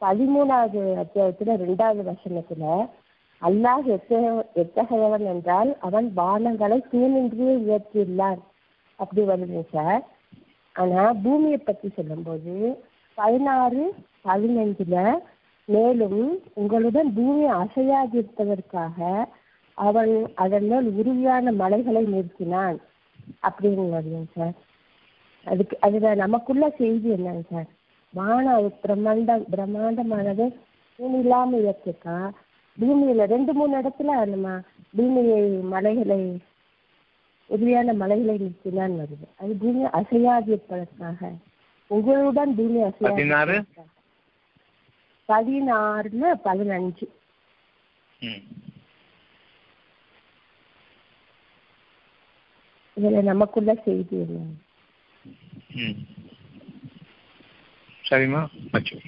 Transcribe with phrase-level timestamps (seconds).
[0.00, 2.88] பதிமூணாவது அத்தியாயத்துல ரெண்டாவது வசனத்துல
[3.42, 8.38] அல்லாஹ் எத்தகைய எத்தகையவன் என்றால் அவன் வானங்களை தீனின்றியே உயர்த்தியுள்ளான்
[8.96, 10.06] அப்படி வருது சார்.
[10.72, 12.82] ஆனா பூமியை பத்தி சொல்லும்போது
[13.14, 15.18] பதினாறு பதினஞ்சுல
[15.64, 19.24] மேலும் உங்களுடன் பூமி அசையாதிருப்பதற்காக
[19.74, 22.78] அவன் அதன் மேல் உறுதியான மலைகளை நிறுத்தினான்.
[23.48, 24.56] அப்படின்னு வருது சார்.
[25.44, 27.68] அதுக்கு அதுல நமக்குள்ள செய்தி என்னங்க சார்?
[28.14, 28.44] வான
[28.82, 30.44] பிரம்மாண்ட பிரம்மாண்டமானது
[30.98, 32.28] பூமி இல்லாம உயர்த்திருக்கான்
[32.78, 34.48] பூமியில ரெண்டு மூணு இடத்துல நம்ம
[34.94, 35.40] பூமியை
[35.72, 36.20] மலைகளை
[37.50, 41.20] உறுதியான மலைகளை நிறுத்தினான்னு வருது அது பூமி அசையாது இருப்பதற்காக
[41.90, 42.80] உங்களுடன் பூமி?
[42.82, 43.56] அசையாது
[45.28, 47.06] பதினாறுல பதினஞ்சு.
[52.96, 54.38] இதுல நமக்குள்ள செய்தி என்ன.
[58.10, 58.48] சரிம்மா?
[58.70, 59.00] வச்சு.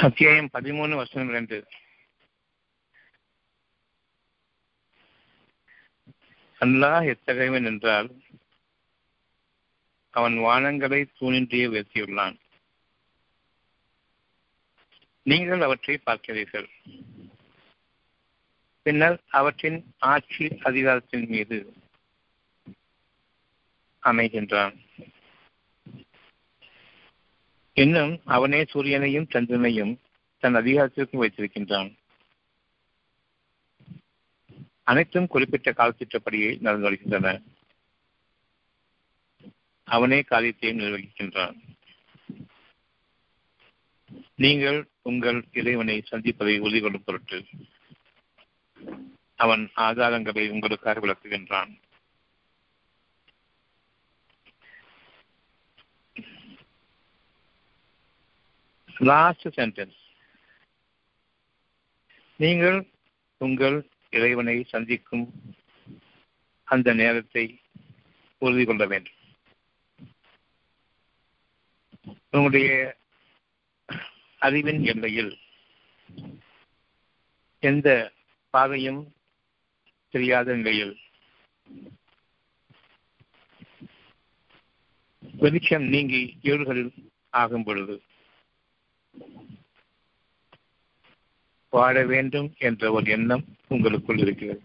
[0.00, 1.66] அத்தியாயம் பதிமூணு வசனம் ரெண்டு
[6.60, 8.10] அல்லாஹ் எத்தகையவன் என்றால்
[10.10, 12.36] அவன் வானங்களை தூணின்றியே உயர்த்தியுள்ளான்.
[15.22, 16.68] நீங்கள் அவற்றை பார்க்கிறீர்கள்.
[18.82, 21.72] பின்னர் அவற்றின் ஆட்சி அதிகாரத்தின் மீது
[24.02, 24.84] அமைகின்றான்.
[27.82, 29.92] இன்னும் அவனே சூரியனையும் சந்திரனையும்
[30.38, 31.90] தன் அதிகாரத்திற்கும் வைத்திருக்கின்றான்.
[34.82, 37.42] அனைத்தும் குறிப்பிட்ட காலத்திட்டப்படியே நடந்து வருகின்றன
[39.84, 41.56] அவனே காரியத்தையும் நிர்வகிக்கின்றான்.
[44.34, 47.38] நீங்கள் உங்கள் இறைவனை சந்திப்பதை உறுதி கொள்ளும் பொருட்டு
[49.34, 51.72] அவன் ஆதாரங்களை உங்களுக்காக விளக்குகின்றான்.
[58.98, 59.98] லாஸ்ட் சென்டென்ஸ்
[62.36, 62.90] நீங்கள்
[63.38, 65.32] உங்கள் இறைவனை சந்திக்கும்
[66.64, 67.60] அந்த நேரத்தை
[68.38, 69.12] உறுதி கொள்ள வேண்டும்.
[72.30, 72.96] உங்களுடைய
[74.36, 75.38] அறிவின் எல்லையில்
[77.58, 78.12] எந்த
[78.50, 79.14] பாதையும்
[80.10, 81.00] தெரியாத நிலையில்
[85.20, 86.92] வெளிச்சம் நீங்கி ஏடுகளில்
[87.30, 88.02] ஆகும் பொழுது
[91.76, 94.62] வாழ வேண்டும் என்ற ஒரு எண்ணம் உங்களுக்குள் இருக்கிறது.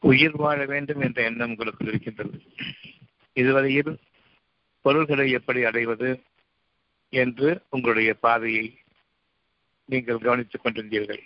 [0.00, 2.36] உயிர் வாழ வேண்டும் என்ற எண்ணம் உங்களுக்குள் இருக்கின்றது.
[3.32, 3.92] இதுவரையில்
[4.80, 6.10] பொருள்களை எப்படி அடைவது
[7.08, 8.66] என்று உங்களுடைய பாதையை
[9.84, 11.22] நீங்கள் கவனித்துக் கொண்டிருந்தீர்கள்.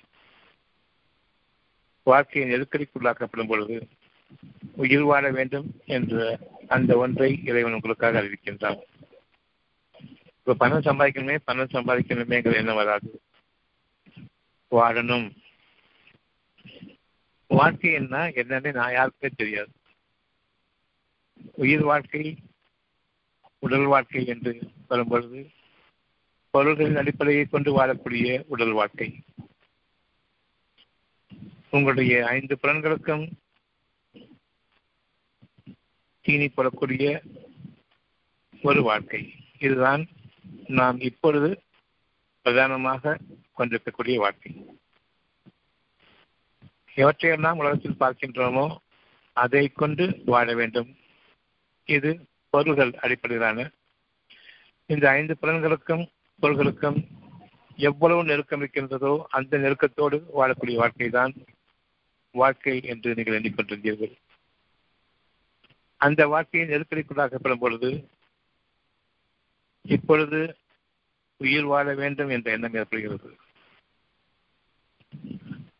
[2.02, 3.76] வாழ்க்கையை நெருக்கடிக்குள்ளாக்கப்படும் பொழுது
[4.74, 6.38] உயிர் வாழ வேண்டும் என்ற
[6.68, 8.80] அந்த ஒன்றை இறைவன் உங்களுக்காக அறிவிக்கின்றான்.
[10.44, 13.22] இப்ப பணம் சம்பாதிக்கணுமே பணம் சம்பாதிக்கணுமேங்கிற எண்ணம் வராது.
[14.70, 15.36] வாழணும்.
[17.46, 19.70] வாழ்க்கை என்ன என்னன்னு நான் யாருக்குமே தெரியாது.
[21.52, 22.36] உயிர் வாழ்க்கை
[23.58, 25.50] உடல் வாழ்க்கை என்று வரும்பொழுது
[26.50, 29.20] பொருள்களின் அடிப்படையை கொண்டு வாழக்கூடிய உடல் வாழ்க்கை.
[31.70, 33.30] உங்களுடைய ஐந்து புலன்களுக்கும்
[36.20, 37.20] தீனி போடக்கூடிய
[38.62, 39.34] ஒரு வாழ்க்கை.
[39.58, 40.06] இதுதான்
[40.66, 41.62] நாம் இப்பொழுது
[42.42, 43.18] பிரதானமாக
[43.52, 44.52] கொண்டிருக்கக்கூடிய வாழ்க்கை.
[46.96, 48.76] எவற்றையெல்லாம் உலகத்தில் பார்க்கின்றோமோ
[49.32, 50.96] அதை கொண்டு வாழ வேண்டும்.
[51.84, 53.70] இது பொருள்கள் அடிப்படையிலான.
[54.86, 56.04] இந்த ஐந்து புலன்களுக்கும்
[56.42, 57.08] பொருள்களுக்கும்
[57.76, 61.34] எவ்வளவு நெருக்கம் இருக்கின்றதோ அந்த நெருக்கத்தோடு வாழக்கூடிய வாழ்க்கை தான்
[62.30, 64.12] வாழ்க்கை என்று நீங்கள் எண்ணிக்கொண்டிருந்தீர்கள்
[65.96, 68.08] அந்த வாழ்க்கையை நெருக்கடிக்குள்ளாக்கப்படும் பொழுது
[69.84, 70.56] இப்பொழுது
[71.36, 73.36] உயிர் வாழ வேண்டும் என்ற எண்ணம் ஏற்படுகிறது.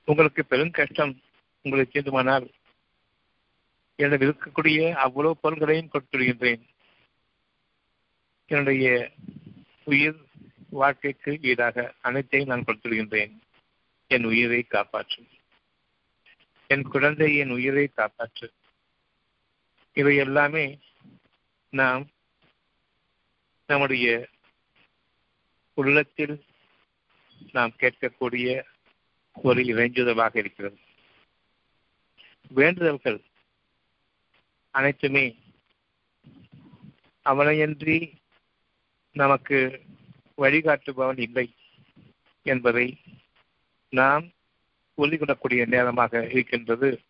[0.05, 1.21] உங்களுக்கு பெரும் கஷ்டம்
[1.63, 2.51] உங்களுக்கு வேண்டுமானால்
[3.97, 6.63] என்னிடம் இருக்கக்கூடிய அவ்வளவு பொருள்களையும் கொடுத்துடுகின்றேன்
[8.47, 9.13] என்னுடைய
[9.85, 10.19] உயிர்
[10.69, 13.33] வாழ்க்கைக்கு ஈடாக அனைத்தையும் நான் கொடுத்துடுகின்றேன்
[14.07, 15.29] என் உயிரை காப்பாற்றும்
[16.67, 18.49] என் குழந்தை என் உயிரை காப்பாற்று.
[19.93, 20.79] இவை எல்லாமே
[21.73, 22.09] நாம்
[23.73, 24.29] நம்முடைய
[25.75, 26.45] உள்ளத்தில்
[27.53, 28.63] நாம் கேட்கக்கூடிய
[29.43, 30.79] ஒரு இறைஞ்சுதலாக இருக்கிறது.
[32.49, 33.21] வேண்டுதல்கள்
[34.71, 35.39] அனைத்துமே
[37.25, 38.13] அவனையன்றி
[39.13, 39.83] நமக்கு
[40.37, 41.55] வழிகாட்டுபவன் இல்லை
[42.43, 43.01] என்பதை
[43.89, 44.31] நாம்
[44.99, 47.01] உறுதிகொள்ளக்கூடிய நேரமாக இருக்கின்றது.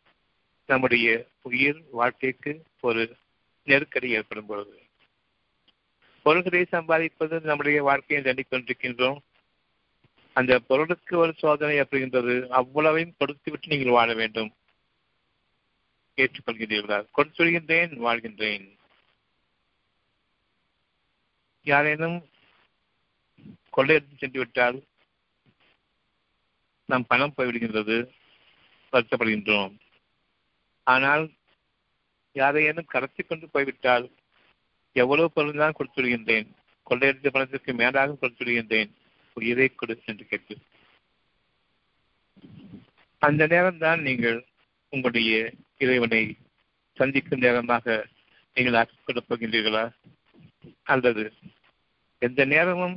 [0.66, 3.16] நம்முடைய உயிர் வாழ்க்கைக்கு ஒரு
[3.64, 4.81] நெருக்கடி ஏற்படும் பொழுது.
[6.22, 9.18] பொருள்களை சம்பாதிப்பது நம்முடைய வாழ்க்கையை தண்டிக்கொண்டிருக்கின்றோம்.
[10.32, 14.54] அந்த பொருளுக்கு ஒரு சோதனை அப்படின்றது அவ்வளவையும் கொடுத்து விட்டு நீங்கள் வாழ வேண்டும்.
[16.16, 17.06] ஏற்றுக்கொள்கிறீர்களா?
[17.16, 18.78] கொடுத்துகின்றேன் வாழ்கின்றேன்.
[21.62, 22.28] யாரேனும்
[23.76, 24.82] கொள்ளையடித்து சென்று விட்டால்
[26.86, 28.10] நம் பணம் போய்விடுகின்றது
[28.92, 29.74] வருத்தப்படுகின்றோம்.
[30.84, 31.30] ஆனால்
[32.34, 34.10] யாரையேனும் கடத்தி கொண்டு போய்விட்டால்
[34.92, 36.48] எவ்வளவு பொருள்தான் கொடுத்துவிடுகின்றேன்
[36.90, 38.90] கொள்ளையடித்த பணத்திற்கு மேலாக கொடுத்துவிடுகின்றேன்
[39.36, 40.54] உயிரை கொடு என்று கேட்டு.
[43.18, 44.38] அந்த நேரம்தான் நீங்கள்
[44.88, 46.36] உங்களுடைய இறைவனை
[46.96, 48.06] சந்திக்கும் நேரமாக
[48.54, 49.84] நீங்கள் ஆக்கிக் கொள்ளப் போகின்றீர்களா?
[50.82, 51.32] அல்லது
[52.18, 52.96] எந்த நேரமும்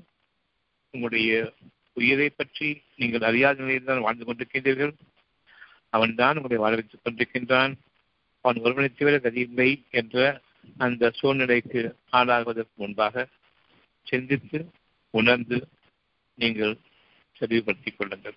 [0.89, 1.53] உங்களுடைய
[1.93, 4.93] உயிரை பற்றி நீங்கள் அறியாத நிலையில் தான் வாழ்ந்து கொண்டிருக்கின்றீர்கள்?
[5.89, 7.73] அவன் தான் உங்களை வாழ வைத்துக் கொண்டிருக்கின்றான்.
[8.41, 10.41] அவன் ஒருவனை தவிர கதியில்லை என்ற
[10.77, 13.27] அந்த சூழ்நிலைக்கு ஆளாகுவதற்கு முன்பாக
[14.03, 14.71] சிந்தித்து
[15.09, 15.67] உணர்ந்து
[16.33, 16.79] நீங்கள்
[17.37, 18.35] தெளிவுபடுத்திக் கொள்ளுங்கள்.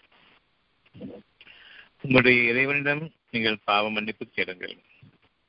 [2.01, 4.77] உங்களுடைய இறைவனிடம் நீங்கள் பாவ மன்னிப்பு தேடுங்கள்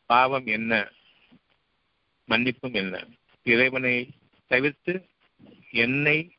[0.06, 0.92] பாவம் என்ன?
[2.28, 3.08] மன்னிப்பும் என்ன?
[3.44, 4.10] இறைவனை
[4.48, 5.08] தவிர்த்து
[5.72, 6.36] என்னை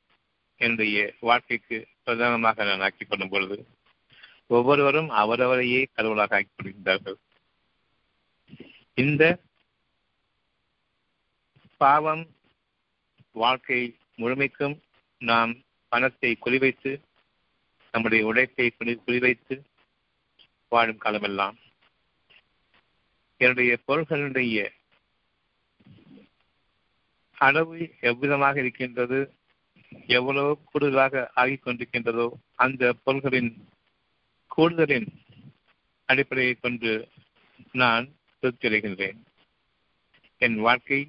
[0.57, 3.67] என்னுடைய வாழ்க்கைக்கு பிரதானமாக நான் ஆக்கிக் கொள்ளும் பொழுது
[4.47, 7.19] ஒவ்வொருவரும் அவரவரையே கடவுளாக ஆக்கிக் கொள்கின்றார்கள்.
[8.95, 9.39] இந்த
[11.83, 12.23] பாவம்
[13.33, 13.81] வாழ்க்கை
[14.19, 14.75] முழுமைக்கும்
[15.21, 15.53] நாம்
[15.89, 16.93] பணத்தை குறிவைத்து
[17.93, 19.55] நம்முடைய உழைப்பை குறி குறிவைத்து
[20.69, 21.57] வாழும் காலமெல்லாம்.
[23.37, 24.67] என்னுடைய பொருள்களுடைய
[27.39, 29.21] அளவு எவ்விதமாக இருக்கின்றது
[30.07, 33.53] எவ்வளவு கூடுதலாக ஆகிக் கொண்டிருக்கின்றதோ அந்த பொருள்களின்
[34.57, 35.09] கூடுதலின்
[36.09, 36.93] அடிப்படையை கொண்டு
[37.73, 38.07] நான்
[38.41, 39.19] திருப்தி அடைகின்றேன்.
[40.41, 41.01] என் வாழ்க்கை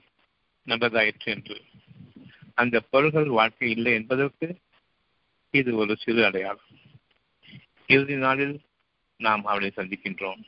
[0.66, 1.62] நல்லதாயிற்று என்று.
[2.54, 4.58] அந்த பொருள்கள் வாழ்க்கை இல்லை என்பதற்கு
[5.52, 6.70] இது ஒரு சிறு அடையாளம்.
[7.88, 8.62] இறுதி நாளில்
[9.18, 10.42] நாம் அவனை சந்திக்கின்றோம்.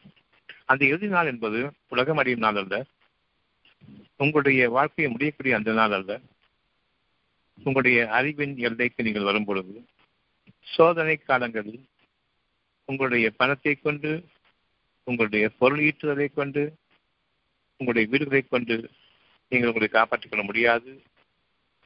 [0.66, 2.86] அந்த இறுதி நாள் என்பது உலகம் அடையும் நாள் அல்ல.
[4.18, 6.20] உங்களுடைய வாழ்க்கையை முடியக்கூடிய அந்த நாள் அல்ல.
[7.58, 9.86] உங்களுடைய அறிவின் எல்லைக்கு நீங்கள் வரும் பொழுது
[10.62, 11.86] சோதனை காலங்களில்
[12.86, 14.26] உங்களுடைய பணத்தை கொண்டு
[15.04, 16.76] உங்களுடைய பொருள் ஈட்டுவதை கொண்டு
[17.72, 18.90] உங்களுடைய வீடுகளை கொண்டு
[19.54, 20.92] நீங்கள் உங்களை காப்பாற்றிக் கொள்ள முடியாது.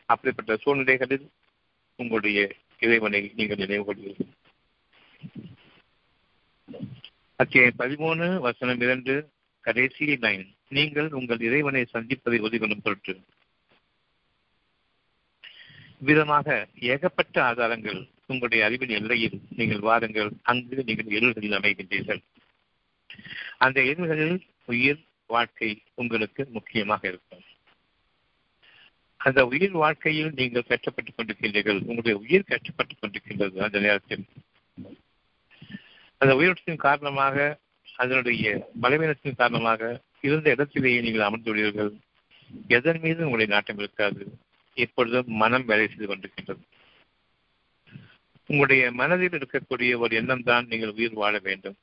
[0.06, 1.26] அப்படிப்பட்ட சூழ்நிலைகளில்
[1.96, 2.40] உங்களுடைய
[2.80, 4.30] இறைவனை நீங்கள் நினைவு கொள்வீர்கள்.
[7.36, 9.14] அத்தியாயம் பதிமூணு வசனம் இரண்டு
[9.62, 13.16] கடைசி லைன் நீங்கள் உங்கள் இறைவனை சந்திப்பதை உறுதி பொருட்டு.
[15.98, 20.32] விதமாக ஏகப்பட்ட ஆதாரங்கள் உங்களுடைய அறிவின் எல்லையில் நீங்கள் வாருங்கள்.
[20.44, 22.24] அங்கு நீங்கள் இருள்களில் அமைகின்றீர்கள்.
[23.58, 27.44] அந்த இருள்களில் உயிர் வாழ்க்கை உங்களுக்கு முக்கியமாக இருக்கும்.
[29.28, 34.26] அந்த உயிர் வாழ்க்கையில் நீங்கள் கஷ்டப்பட்டுக் கொண்டிருக்கின்றீர்கள் உங்களுடைய உயிர் கஷ்டப்பட்டுக் கொண்டிருக்கின்றது அந்த நேரத்தில்.
[36.18, 37.58] அந்த உயிரோட்டத்தின் காரணமாக
[37.96, 41.92] அதனுடைய பலவீனத்தின் காரணமாக இருந்த இடத்திலேயே நீங்கள் அமர்ந்துள்ளீர்கள்
[42.68, 44.38] எதன் மீது உங்களுடைய நாட்டம் இருக்காது.
[44.74, 46.64] இப்பொழுதும் மனம் வேலை செய்து கொண்டிருக்கின்றது.
[48.46, 51.78] உங்களுடைய மனதில் இருக்கக்கூடிய ஒரு எண்ணம் தான் நீங்கள் உயிர் வாழ வேண்டும்.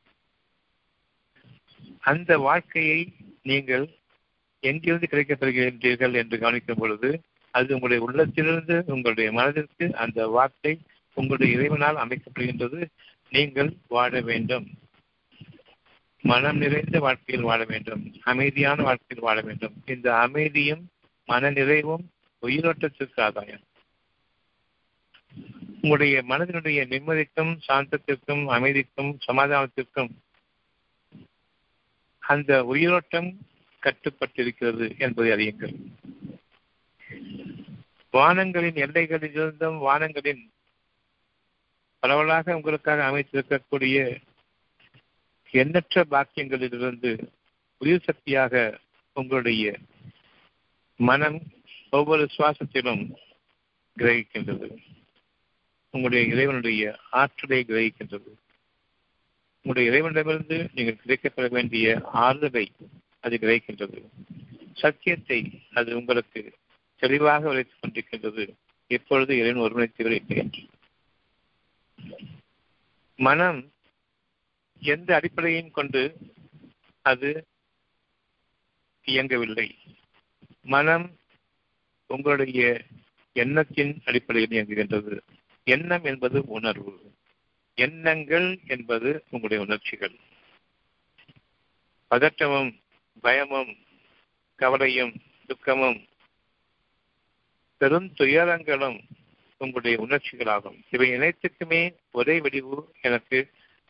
[2.00, 3.12] அந்த வாழ்க்கையை
[3.43, 3.87] நீங்கள்
[4.61, 7.20] எங்கிருந்து கிடைக்கப்படுகின்றீர்கள் என்று கவனிக்கும் பொழுது
[7.55, 10.73] அது உங்களுடைய உள்ளத்திலிருந்து உங்களுடைய மனதிற்கு அந்த வார்த்தை
[11.15, 12.87] உங்களுடைய இறைவனால் அமைக்கப்படுகின்றது.
[13.31, 14.67] நீங்கள் வாழ வேண்டும்.
[16.23, 18.03] மனம் நிறைந்த வாழ்க்கையில் வாழ வேண்டும்.
[18.23, 19.75] அமைதியான வாழ்க்கையில் வாழ வேண்டும்.
[19.87, 20.89] இந்த அமைதியும்
[21.25, 22.05] மன நிறைவும்
[22.43, 23.65] உயிரோட்டத்திற்கு ஆதாயம்.
[25.75, 30.13] உங்களுடைய மனதினுடைய நிம்மதிக்கும் சாந்தத்திற்கும் அமைதிக்கும் சமாதானத்திற்கும்
[32.19, 33.31] அந்த உயிரோட்டம்
[33.82, 35.75] கட்டுப்பட்டிருக்கிறது என்பதை அறியுங்கள்.
[38.15, 40.43] வானங்களின் எல்லைகளிலிருந்தும் வானங்களின்
[41.99, 44.23] பரவலாக உங்களுக்காக அமைத்திருக்கக்கூடிய
[45.51, 47.27] எண்ணற்ற பாக்கியங்களிலிருந்து
[47.79, 48.81] உயிர் சக்தியாக
[49.13, 49.79] உங்களுடைய
[50.97, 51.43] மனம்
[51.91, 53.15] ஒவ்வொரு சுவாசத்திலும்
[53.99, 54.69] கிரகிக்கின்றது.
[55.91, 58.33] உங்களுடைய இறைவனுடைய ஆற்றலை கிரகிக்கின்றது.
[59.63, 62.67] உங்களுடைய இறைவனிடமிருந்து நீங்கள் கிடைக்கப்பெற வேண்டிய ஆறுதலை
[63.21, 64.03] அது கிரகிக்கின்றது.
[64.75, 66.53] சத்தியத்தை அது உங்களுக்கு
[66.96, 68.55] தெளிவாக விளைத்துக் கொண்டிருக்கின்றது.
[68.86, 70.44] இப்பொழுது இறைவன் ஒருவனை தவிர
[73.17, 73.72] மனம்
[74.81, 76.17] எந்த அடிப்படையும் கொண்டு
[77.03, 77.46] அது
[79.05, 79.79] இயங்கவில்லை.
[80.63, 81.17] மனம்
[82.06, 82.82] உங்களுடைய
[83.32, 85.20] எண்ணத்தின் அடிப்படையில் இயங்குகின்றது.
[85.65, 87.13] எண்ணம் என்பது உணர்வு.
[87.74, 90.15] எண்ணங்கள் என்பது உங்களுடைய உணர்ச்சிகள்.
[92.10, 92.81] பதற்றமும்
[93.20, 93.77] பயமும்
[94.55, 96.06] கவலையும் துக்கமும்
[97.84, 98.98] பெரும் துயரங்களும்
[99.60, 100.76] உங்களுடைய உணர்ச்சிகளாகும்.
[100.91, 103.38] இவை அனைத்துக்குமே ஒரே வடிவு எனக்கு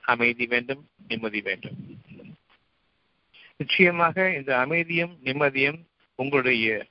[0.00, 1.76] அமைதி வேண்டும் நிம்மதி வேண்டும்.
[3.56, 5.78] நிச்சயமாக இந்த அமைதியும் நிம்மதியும்
[6.14, 6.86] உங்களுடைய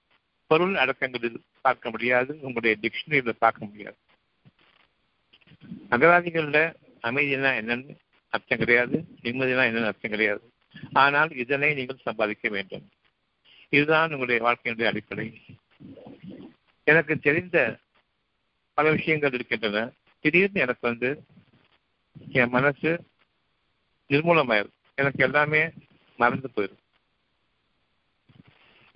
[0.47, 3.99] பொருள் அடக்கங்களில் பார்க்க முடியாது உங்களுடைய டிக்ஷனரியில் பார்க்க முடியாது.
[5.89, 6.63] அகராதிகளில்
[7.09, 7.95] அமைதினா என்னன்னு
[8.29, 10.45] அர்த்தம் கிடையாது நிம்மதினா என்னன்னு அர்த்தம் கிடையாது.
[10.93, 12.85] ஆனால் இதனை நீங்கள் சம்பாதிக்க வேண்டும்.
[13.69, 15.27] இதுதான் உங்களுடைய வாழ்க்கையினுடைய அடிப்படை.
[16.83, 17.79] எனக்கு தெரிந்த
[18.73, 19.91] பல விஷயங்கள் இருக்கின்றன.
[20.19, 21.23] திடீர்னு எனக்கு வந்து
[22.31, 23.05] என் மனசு
[24.09, 25.69] நிர்மூலமாயிரும் எனக்கு எல்லாமே
[26.17, 26.81] மறந்து போயிடும்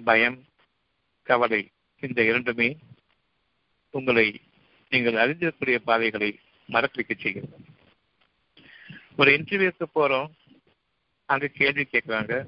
[0.03, 0.45] பயம்
[1.23, 2.77] கவலை இந்த இரண்டுமே
[3.89, 4.41] உங்களை
[4.89, 7.57] நீங்கள் அறிந்திருக்கக்கூடிய பாதைகளை மறக்க செய்கிறது.
[9.17, 10.31] ஒரு இன்டர்வியூக்கு போறோம்.
[11.25, 12.45] அங்க கேள்வி கேட்குறாங்க.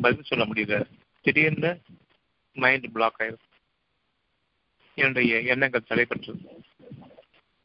[0.00, 0.86] பதில் சொல்ல முடியல.
[1.22, 1.80] திடீர்னு
[2.52, 3.51] மைண்ட் பிளாக் ஆயிரும்.
[4.94, 6.36] என்னுடைய எண்ணங்கள் தடைப்பட்டு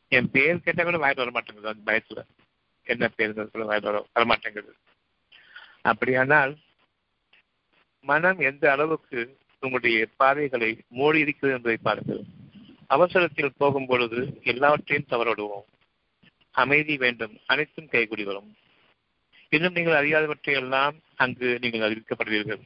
[0.08, 2.24] என் பேர் கேட்டால் கூட வாயில் வர மாட்டேங்குது அந்த பயத்துல
[2.84, 4.72] என்ன பேருங்கிறது கூட வாயில் வர வரமாட்டேங்குது.
[5.82, 6.58] அப்படியானால்
[8.02, 12.22] மனம் எந்த அளவுக்கு உங்களுடைய பாதைகளை மூடி இருக்கிறது என்பதை பாருங்கள்.
[12.88, 15.66] அவசரத்தில் போகும் பொழுது எல்லாவற்றையும் தவறவிடுவோம்.
[16.52, 17.40] அமைதி வேண்டும்.
[17.46, 18.58] அனைத்தும் கைகூடி வரும்.
[19.50, 22.62] இன்னும் நீங்கள் அறியாதவற்றை எல்லாம் அங்கு நீங்கள் அறிவிக்கப்படுவீர்கள்.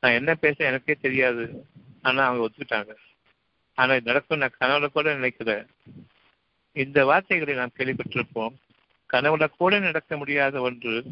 [0.00, 1.66] நான் என்ன பேச எனக்கே தெரியாது.
[2.02, 2.96] ஆனால் அவங்க ஒத்துக்கிட்டாங்க.
[3.76, 5.66] ஆனா இது நடக்கும் நான் கனவுல கூட நினைக்கிறேன்
[6.72, 8.54] இந்த வார்த்தைகளை நாம் கேள்விப்பட்டிருப்போம்.
[9.12, 11.04] கனவுல கூட நடக்க முடியாத ஒன்று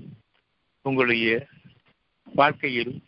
[0.82, 1.46] உங்களுடைய
[2.24, 3.02] வாழ்க்கையில்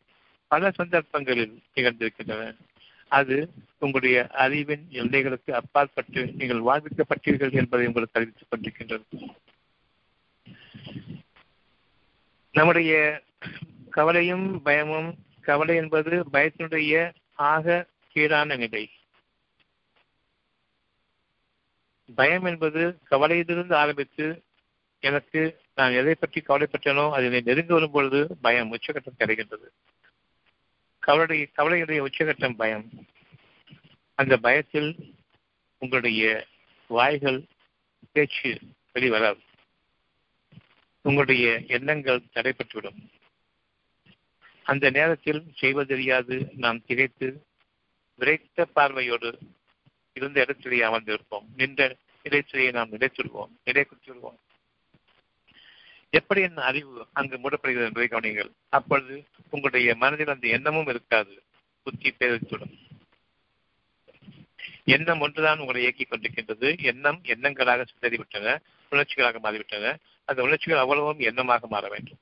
[0.49, 2.57] பல சந்தர்ப்பங்களில் நிகழ்ந்திருக்கின்றன.
[3.09, 9.29] அது உங்களுடைய அறிவின் எல்லைகளுக்கு அப்பாற்பட்டு நீங்கள் வாழ்விக்கப்பட்டீர்கள் என்பதை உங்களுக்கு அறிவித்துக் கொண்டிருக்கின்றது.
[12.53, 13.23] நம்முடைய
[13.91, 18.91] கவலையும் பயமும் கவலை என்பது பயத்தினுடைய ஆக கீழான நிலை.
[22.15, 24.43] பயம் என்பது கவலையிலிருந்து ஆரம்பித்து
[25.01, 29.69] எனக்கு நான் எதை பற்றி கவலைப்பட்டேனோ அதனை நெருங்கி வரும் பொழுது பயம் உச்சகட்டம் கிடைக்கின்றது
[30.99, 32.91] கவலை கவலையுடைய உச்சகட்டம் பயம்.
[34.15, 35.15] அந்த பயத்தில்
[35.79, 36.47] உங்களுடைய
[36.89, 37.45] வாய்கள்
[38.13, 38.59] பேச்சு
[38.95, 39.43] வெளிவராது.
[41.01, 43.01] உங்களுடைய எண்ணங்கள் தடைப்பட்டுவிடும்
[44.63, 47.47] அந்த நேரத்தில் செய்வதறியாது நாம் திகைத்து
[48.19, 49.39] விரைத்த பார்வையோடு
[50.17, 51.47] இருந்த இடத்திலேயே அமர்ந்திருப்போம்.
[51.57, 54.39] நின்ற இடைச்சிலையை நாம் நிலைத்துள்வோம் நிலை விடுவோம்
[56.11, 61.43] எப்படி என் அறிவு அங்கு மூடப்படுகிறது என்பதை கவனிங்கள் அப்பொழுது உங்களுடைய மனதில் அந்த எண்ணமும் இருக்காது.
[61.83, 62.85] புத்தி பேரித்துடும்
[64.85, 66.83] எண்ணம் ஒன்றுதான் உங்களை இயக்கிக் கொண்டிருக்கின்றது.
[66.83, 68.59] எண்ணம் எண்ணங்களாக சிதறிவிட்டன.
[68.91, 69.97] உணர்ச்சிகளாக மாறிவிட்டன.
[70.25, 72.19] அந்த உணர்ச்சிகள் அவ்வளவும் எண்ணமாக மாற வேண்டும்.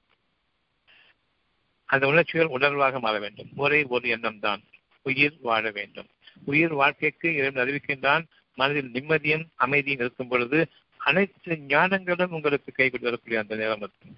[1.84, 3.48] அந்த உணர்ச்சிகள் உணர்வாக மாற வேண்டும்.
[3.56, 4.62] ஒரே ஒரு எண்ணம் தான்
[5.02, 6.06] உயிர் வாழ வேண்டும்.
[6.44, 8.24] உயிர் வாழ்க்கைக்கு இறைவன் அறிவிக்கின்றான்.
[8.54, 14.16] மனதில் நிம்மதியும் அமைதியும் இருக்கும் பொழுது அனைத்து ஞானங்களும் உங்களுக்கு கை கொண்டு வரக்கூடிய அந்த நேரம் இருக்கும்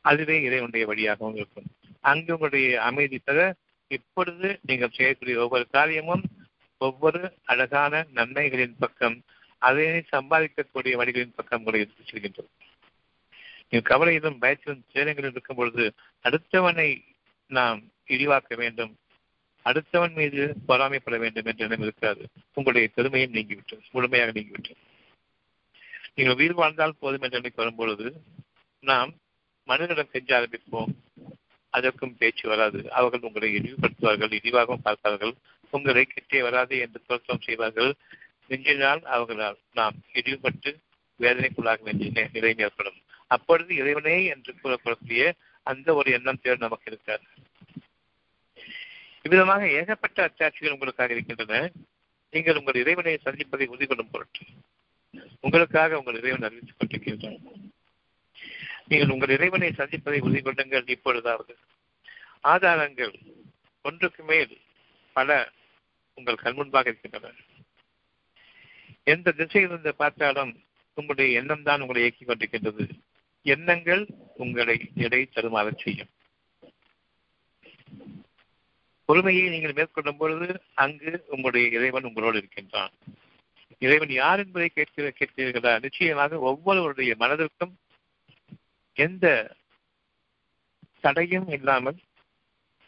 [0.00, 1.64] அதுவே இறைவனுடைய வழியாகவும் இருக்கும்.
[2.00, 3.54] அங்கு உங்களுடைய அமைதி தர
[3.88, 6.22] இப்பொழுது நீங்கள் செய்யக்கூடிய ஒவ்வொரு காரியமும்
[6.78, 9.22] ஒவ்வொரு அழகான நன்மைகளின் பக்கம்
[9.58, 12.50] அதனை சம்பாதிக்கக்கூடிய வழிகளின் பக்கம் உங்களை எடுத்து செல்கின்றது.
[13.68, 17.02] நீங்கள் கவலையிலும் பயத்திலும் சேதங்களும் இருக்கும் பொழுது அடுத்தவனை
[17.46, 18.96] நாம் இழிவாக்க வேண்டும்.
[19.64, 22.22] அடுத்தவன் மீது பொறாமைப்பட வேண்டும் என்ற எண்ணம் இருக்காது
[22.54, 24.80] உங்களுடைய பெருமையும் நீங்கிவிட்டது முழுமையாக நீங்கிவிட்டது
[26.14, 28.06] நீங்கள் உயிர் வாழ்ந்தால் போதும் என்ற நிலைக்கு வரும்பொழுது
[28.80, 29.12] நாம்
[29.68, 30.92] மனிதனிடம் செஞ்ச ஆரம்பிப்போம்.
[31.70, 32.92] அதற்கும் பேச்சு வராது.
[32.92, 35.34] அவர்கள் உங்களை இழிவுபடுத்துவார்கள் இழிவாகவும் பார்ப்பார்கள்.
[35.70, 37.94] உங்களை கிட்டே வராது என்று தோற்றம் செய்வார்கள்.
[38.48, 40.70] நெஞ்சினால் அவர்களால் நாம் இழிவுபட்டு
[41.20, 45.32] வேதனைக்குள்ளாக வேண்டிய நிலை ஏற்படும் அப்பொழுது இறைவனே என்று கூறப்படக்கூடிய
[45.66, 47.22] அந்த ஒரு எண்ணம் தேர் நமக்கு இருக்காது.
[49.22, 51.70] இவ்விதமாக ஏகப்பட்ட அச்சாட்சிகள் உங்களுக்காக இருக்கின்றன.
[52.32, 54.44] நீங்கள் உங்கள் இறைவனை சந்திப்பதை உறுதி கொள்ளும் பொருட்டு
[55.40, 57.40] உங்களுக்காக உங்கள் இறைவன் அறிவித்துக் கொண்டிருக்கின்றார்
[58.86, 61.54] நீங்கள் உங்கள் இறைவனை சந்திப்பதை உறுதி கொள்ளுங்கள் இப்பொழுதாவது.
[62.40, 63.14] ஆதாரங்கள்
[63.82, 64.54] ஒன்றுக்கு மேல்
[65.16, 65.50] பல
[66.14, 67.34] உங்கள் கண் முன்பாக இருக்கின்றன.
[69.04, 70.52] எந்த திசையிலிருந்து பார்த்தாலும்
[70.94, 72.84] உங்களுடைய எண்ணம் தான் உங்களை இயக்கிக் கொண்டிருக்கின்றது.
[73.46, 76.12] எண்ணங்கள் உங்களை எடை தருமாறச் செய்யும்.
[79.12, 82.92] பொறுமையை நீங்கள் மேற்கொள்ளும் பொழுது அங்கு உங்களுடைய இறைவன் உங்களோடு இருக்கின்றான்.
[83.78, 85.80] இறைவன் யார் என்பதை கேட்கிற கேட்கிறீர்களா?
[85.80, 87.72] நிச்சயமாக ஒவ்வொருவருடைய மனதிற்கும்
[88.94, 89.54] எந்த
[91.00, 91.98] தடையும் இல்லாமல்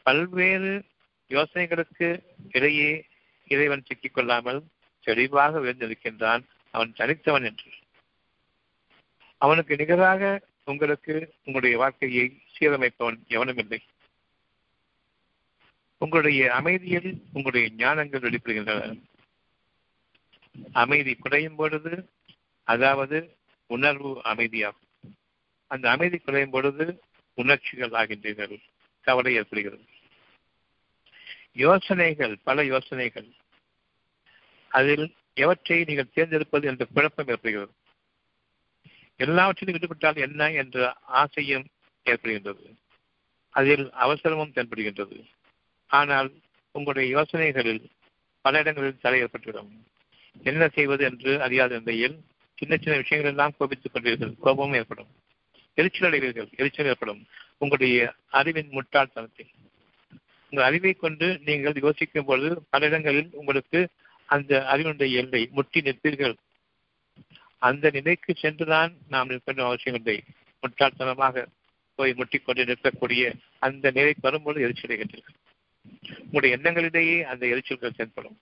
[0.03, 0.85] பல்வேறு
[1.29, 2.21] யோசனைகளுக்கு
[2.53, 3.05] இடையே
[3.47, 4.65] இறைவன் சிக்கிக் கொள்ளாமல்
[5.01, 6.43] தெளிவாக உயர்ந்திருக்கின்றான்.
[6.71, 7.71] அவன் தனித்தவன் என்று.
[9.37, 13.81] அவனுக்கு நிகராக உங்களுக்கு உங்களுடைய வாழ்க்கையை சீரமைப்பவன் எவனும் இல்லை
[16.05, 19.01] உங்களுடைய அமைதியில் உங்களுடைய ஞானங்கள் வெளிப்படுகின்றன.
[20.73, 22.11] அமைதி குறையும் பொழுது
[22.63, 25.13] அதாவது உணர்வு அமைதியாகும்.
[25.67, 27.03] அந்த அமைதி குறையும் பொழுது
[27.35, 28.59] உணர்ச்சிகள் ஆகின்றீர்கள்.
[29.01, 29.85] கவலை ஏற்படுகிறது.
[31.53, 33.29] யோசனைகள் பல யோசனைகள்.
[34.69, 37.73] அதில் எவற்றை நீங்கள் தேர்ந்தெடுப்பது என்ற குழப்பம் ஏற்படுகிறது.
[39.17, 41.67] எல்லாவற்றிலும் ஈடுபட்டால் என்ன என்ற ஆசையும்
[42.05, 42.75] ஏற்படுகின்றது.
[43.51, 45.25] அதில் அவசரமும் தென்படுகின்றது.
[45.87, 46.33] ஆனால்
[46.71, 47.91] உங்களுடைய யோசனைகளில்
[48.41, 49.71] பல இடங்களில் தடை ஏற்பட்டுவிடும்
[50.43, 52.21] என்ன செய்வது என்று அறியாத நிலையில்
[52.55, 54.35] சின்ன சின்ன விஷயங்கள் எல்லாம் கோபித்துக் கொண்டீர்கள்.
[54.41, 55.07] கோபமும் ஏற்படும்.
[55.75, 56.49] எரிச்சல் அடைவீர்கள்.
[56.57, 57.27] எரிச்சல் ஏற்படும்.
[57.59, 59.47] உங்களுடைய அறிவின் முட்டாள்தனத்தை.
[60.51, 63.89] உங்கள் அறிவை கொண்டு நீங்கள் யோசிக்கும் பொழுது பல இடங்களில் உங்களுக்கு
[64.27, 66.35] அந்த அறிவினுடைய எல்லை முட்டி நிற்பீர்கள்.
[67.59, 70.23] அந்த நிலைக்கு சென்றுதான் நாம் நிற்கின்ற அவசியம் இல்லை.
[70.63, 71.47] முட்டாள்தனமாக
[71.95, 75.43] போய் முட்டிக்கொண்டு நிற்கக்கூடிய அந்த நிலைக்கு வரும்பொழுது எரிச்சல் அடைகின்றீர்கள்
[76.19, 78.41] உங்களுடைய எண்ணங்களிலேயே அந்த எரிச்சல்கள் செயல்படும்.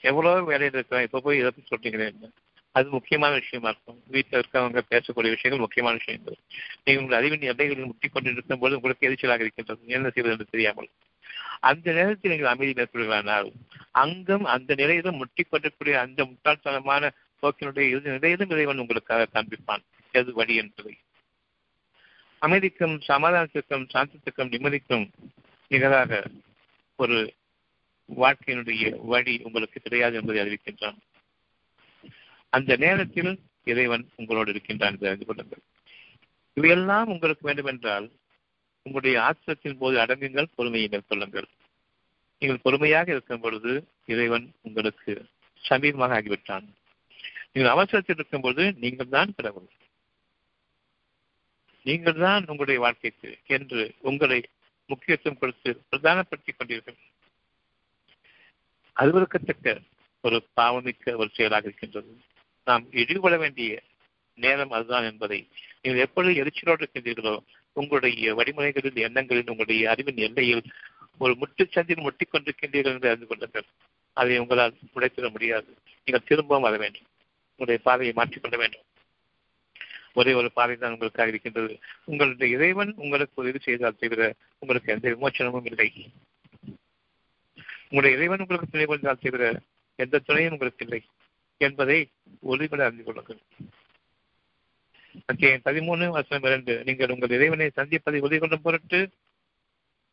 [0.00, 2.30] எவ்வளவு வேலையில் இருக்கிறோம் இப்ப போய் இதை சொல்றீங்களே
[2.72, 4.02] அது முக்கியமான விஷயமா இருக்கும்.
[4.06, 6.36] வீட்டில் இருக்கவங்க பேசக்கூடிய விஷயங்கள் முக்கியமான விஷயங்கள்.
[6.84, 9.80] நீங்கள் உங்கள் அறிவின் எல்லைகளில் முட்டி கொண்டு இருக்கும் போது உங்களுக்கு எரிச்சலாக இருக்கின்றது.
[9.86, 10.88] என்ன செய்வது என்று தெரியாமல்.
[11.60, 13.52] அந்த நேரத்தில் நீங்கள் அமைதி மேற்கொள்கிறானால்
[13.90, 17.10] அங்கும் அந்த நிலையிலும் முட்டிக் கொண்டிருக்கூடிய அந்த முட்டாள்தனமான
[17.42, 19.82] போக்கினுடைய இறுதி நிலையிலும் இறைவன் உங்களுக்காக காண்பிப்பான்.
[20.12, 20.98] எது வழி என்பதை.
[22.38, 25.10] அமைதிக்கும் சமாதானத்திற்கும் சாந்தத்துக்கும் நிம்மதிக்கும்
[25.68, 26.22] நிகராக
[26.96, 27.18] ஒரு
[28.08, 30.98] வாழ்க்கையினுடைய வழி உங்களுக்கு கிடையாது என்பதை அறிவிக்கின்றான்.
[32.52, 33.32] அந்த நேரத்தில்
[33.64, 35.62] இறைவன் உங்களோடு இருக்கின்றான் என்று அறிந்து கொள்ளுங்கள்.
[36.56, 38.06] இவையெல்லாம் உங்களுக்கு வேண்டுமென்றால்
[38.82, 41.48] உங்களுடைய ஆத்திரத்தின் போது அடங்குங்கள் பொறுமையை மேற்கொள்ளுங்கள்.
[42.42, 43.72] நீங்கள் பொறுமையாக இருக்கும் பொழுது
[44.06, 45.12] இறைவன் உங்களுக்கு
[45.62, 46.66] சமீபமாக ஆகிவிட்டான்.
[47.52, 49.68] நீங்கள் அவசரத்தில் இருக்கும் பொழுது நீங்கள் தான் கடவுள்.
[51.86, 54.40] நீங்கள் தான் உங்களுடைய வாழ்க்கைக்கு என்று உங்களை
[54.86, 56.98] முக்கியத்துவம் கொடுத்து பிரதானப்படுத்திக் கொண்டீர்கள்
[58.96, 59.80] அலுவலகத்தக்க
[60.20, 62.12] ஒரு பாவமிக்க ஒரு செயலாக இருக்கின்றது.
[62.64, 63.82] நாம் இழிவுபட வேண்டிய
[64.38, 65.38] நேரம் அதுதான் என்பதை
[65.82, 67.34] நீங்கள் எப்பொழுது எரிச்சலோடு இருக்கின்றீர்களோ
[67.72, 70.64] உங்களுடைய வழிமுறைகளில் எண்ணங்களில் உங்களுடைய அறிவின் எல்லையில்
[71.18, 73.66] ஒரு முட்டுச்சந்தில் முட்டிக் கொண்டிருக்கின்றீர்கள் என்று அறிந்து கொள்ளுங்கள்.
[74.12, 75.70] அதை உங்களால் உடைத்திட முடியாது.
[76.04, 77.08] நீங்கள் திரும்பவும் வர வேண்டும்.
[77.50, 78.85] உங்களுடைய பாதையை மாற்றிக்கொள்ள வேண்டும்.
[80.20, 81.74] ஒரே ஒரு பாதை தான் உங்களுக்காக இருக்கின்றது.
[82.10, 84.22] உங்களுடைய இறைவன் உங்களுக்கு உதவி செய்தால் தவிர
[84.62, 85.88] உங்களுக்கு எந்த விமோச்சனமும் இல்லை.
[87.88, 89.44] உங்களுடைய இறைவன் உங்களுக்கு துணை கொண்டால் தவிர
[90.04, 91.00] எந்த துணையும் உங்களுக்கு இல்லை
[91.60, 91.98] என்பதை
[92.52, 93.42] உறுதிபட அறிந்து கொள்ளுங்கள்.
[95.66, 96.72] பதிமூணு வருஷம் இரண்டு.
[96.88, 99.00] நீங்கள் உங்கள் இறைவனை சந்திப்பதை உறுதி கொள்ளும் பொருட்டு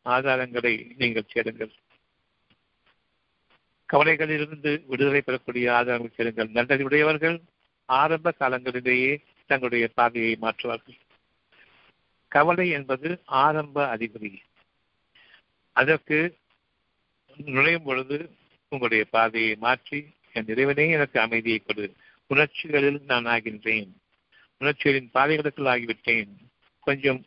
[0.06, 1.72] ஆதாரங்களை நீங்கள் சேருங்கள்
[3.88, 7.36] கவலைகளிலிருந்து விடுதலை பெறக்கூடிய ஆதாரங்கள் சேருங்கள் நல்லறிவுடையவர்கள்
[7.88, 9.12] ஆரம்ப காலங்களிலேயே
[9.46, 10.98] தங்களுடைய பாதையை மாற்றுவார்கள்.
[12.28, 14.36] கவலை என்பது ஆரம்ப அதிபதி
[15.72, 16.36] அதற்கு
[17.36, 21.94] நுழையும் பொழுது உங்களுடைய பாதையை மாற்றி என் இறைவனே எனக்கு அமைதியை கொடு.
[22.26, 23.88] உணர்ச்சிகளில் நான் ஆகின்றேன்.
[24.58, 26.28] உணர்ச்சிகளின் பாதைகளுக்குள் ஆகிவிட்டேன்.
[26.80, 27.24] கொஞ்சம்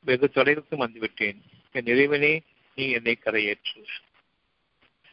[0.00, 1.40] வெகு தொலைவுக்கும் வந்துவிட்டேன்.
[1.72, 2.42] என் இறைவனே
[2.74, 3.84] நீ என்னை கரையேற்று.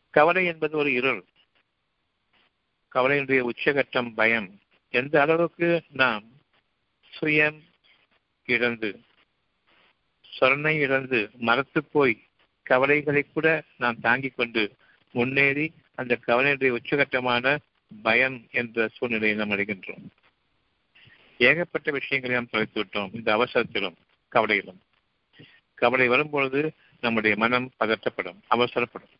[0.10, 1.24] கவலை என்பது ஒரு இருள்.
[2.96, 4.60] கவலையினுடைய உச்சகட்டம் பயம்.
[4.90, 6.33] எந்த அளவுக்கு நாம்
[7.20, 7.60] சுயம்
[8.46, 9.00] இழந்து
[10.40, 12.24] சொரணை இழந்து மறத்து போய்
[12.64, 14.76] கவலைகளை கூட நாம் தாங்கிக் கொண்டு
[15.12, 17.58] முன்னேறி அந்த கவலையுடைய உச்சகட்டமான
[18.04, 20.04] பயம் என்ற சூழ்நிலையை நாம் அடைகின்றோம்.
[21.38, 23.96] ஏகப்பட்ட விஷயங்களை நாம் தொலைத்து விட்டோம் இந்த அவசரத்திலும்
[24.32, 24.80] கவலையிலும்.
[25.74, 26.72] கவலை வரும்பொழுது
[27.02, 29.14] நம்முடைய மனம் பதற்றப்படும் அவசரப்படும்.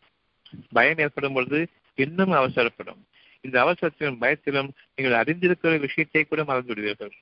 [0.72, 3.06] பயம் ஏற்படும் பொழுது இன்னும் அவசரப்படும்.
[3.40, 7.12] இந்த அவசரத்திலும் பயத்திலும் நீங்கள் அறிந்திருக்கிற விஷயத்தை கூட மறந்து விடுவீர்கள்.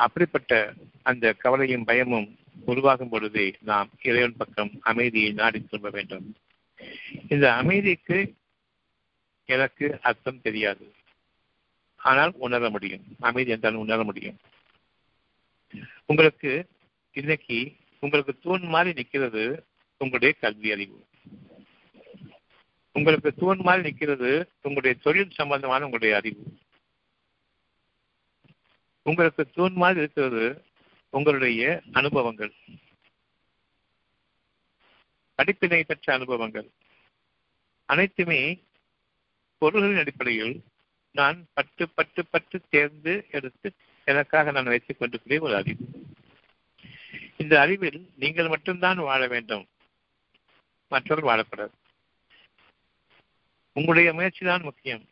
[0.00, 6.34] அப்படிப்பட்ட அந்த கவலையும் பயமும் உருவாகும் பொழுதே நாம் இறைவன் பக்கம் அமைதியை நாடி திரும்ப வேண்டும்.
[7.28, 8.34] இந்த அமைதிக்கு
[9.44, 10.94] எனக்கு அர்த்தம் தெரியாது.
[11.96, 13.04] ஆனால் உணர முடியும்.
[13.20, 14.38] அமைதி என்றால் உணர முடியும்.
[16.06, 16.66] உங்களுக்கு
[17.12, 19.64] இன்னைக்கு உங்களுக்கு தூண் மாதிரி நிற்கிறது
[19.98, 21.04] உங்களுடைய கல்வி அறிவு.
[22.92, 26.42] உங்களுக்கு தூண் மாதிரி நிற்கிறது உங்களுடைய தொழில் சம்பந்தமான உங்களுடைய அறிவு.
[29.10, 30.64] உங்களுக்கு தூண் மாதிரி இருக்கிறது
[31.10, 32.52] உங்களுடைய அனுபவங்கள்.
[35.34, 36.70] படிப்பினை பெற்ற அனுபவங்கள்.
[37.84, 38.62] அனைத்துமே
[39.58, 40.62] பொருள்களின் அடிப்படையில்
[41.10, 43.72] நான் பட்டு பட்டு பட்டு தேர்ந்து எடுத்து
[44.04, 45.86] எனக்காக நான் வைத்துக் கொண்டிருக்கிற ஒரு அறிவு.
[47.36, 49.68] இந்த அறிவில் நீங்கள் மட்டும்தான் வாழ வேண்டும்.
[50.88, 51.74] மற்றவர் வாழக்கூடாது.
[53.72, 55.08] உங்களுடைய முயற்சி தான் முக்கியம்.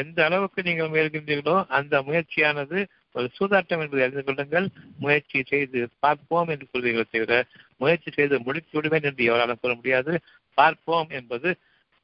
[0.00, 2.78] எந்த அளவுக்கு நீங்கள் முயல்கின்றீர்களோ அந்த முயற்சியானது
[3.14, 4.66] ஒரு சூதாட்டம் என்பதை அறிந்து கொள்ளுங்கள்.
[5.04, 7.38] முயற்சி செய்து பார்ப்போம் என்று கூறுவீர்கள் தவிர
[7.82, 10.12] முயற்சி செய்து முடித்து விடுவேன் என்று எவராலும் கூற முடியாது.
[10.58, 11.48] பார்ப்போம் என்பது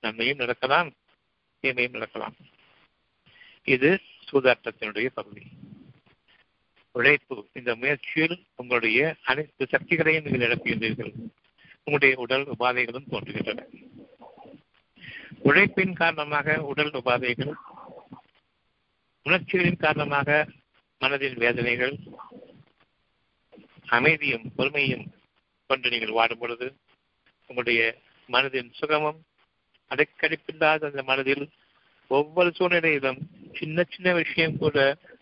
[0.02, 0.90] நன்மையும் நடக்கலாம்
[1.64, 2.34] தீமையும் நடக்கலாம்.
[3.74, 3.90] இது
[4.30, 5.44] சூதாட்டத்தினுடைய பகுதி.
[6.94, 8.98] உழைப்பு இந்த முயற்சியில் உங்களுடைய
[9.30, 11.12] அனைத்து சக்திகளையும் நீங்கள் இழப்புகின்றீர்கள்
[11.86, 13.62] உங்களுடைய உடல் உபாதைகளும் தோன்றுகின்றன.
[15.48, 17.54] உழைப்பின் காரணமாக உடல் உபாதைகள்
[19.26, 20.28] உணர்ச்சிகளின் காரணமாக
[21.00, 21.94] மனதின் வேதனைகள்
[23.86, 25.04] அமைதியும் பொறுமையும்
[25.70, 26.66] கொண்டு நீங்கள் வாடும் பொழுது
[27.50, 27.80] உங்களுடைய
[28.28, 29.20] மனதின் சுகமும்
[29.90, 31.44] அடைக்கடிப்பில்லாத அந்த மனதில்
[32.10, 33.20] ஒவ்வொரு சூழ்நிலையிலும்
[33.52, 34.78] சின்ன சின்ன விஷயம் கூட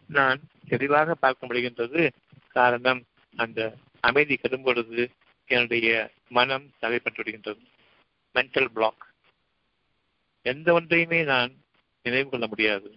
[0.08, 2.02] நான் தெளிவாக பார்க்க முடிகின்றது
[2.56, 3.02] காரணம்
[3.36, 3.60] அந்த
[4.00, 5.02] அமைதி கெடும் பொழுது
[5.48, 5.88] என்னுடைய
[6.28, 7.62] மனம் தடைப்பட்டு விடுகின்றது
[8.34, 9.04] மென்டல் பிளாக்
[10.46, 11.50] எந்த ஒன்றையுமே நான்
[12.04, 12.88] நினைவு கொள்ள முடியாது.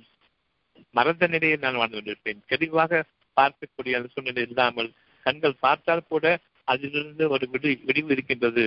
[0.95, 3.01] மறந்த நிலையில் நான் வாழ்ந்து கொண்டிருப்பேன் தெளிவாக
[3.38, 4.89] பார்க்கக்கூடிய அந்த சூழ்நிலை இல்லாமல்
[5.25, 6.25] கண்கள் பார்த்தால் கூட
[6.67, 8.65] அதிலிருந்து ஒரு விடு விடிவு இருக்கின்றது.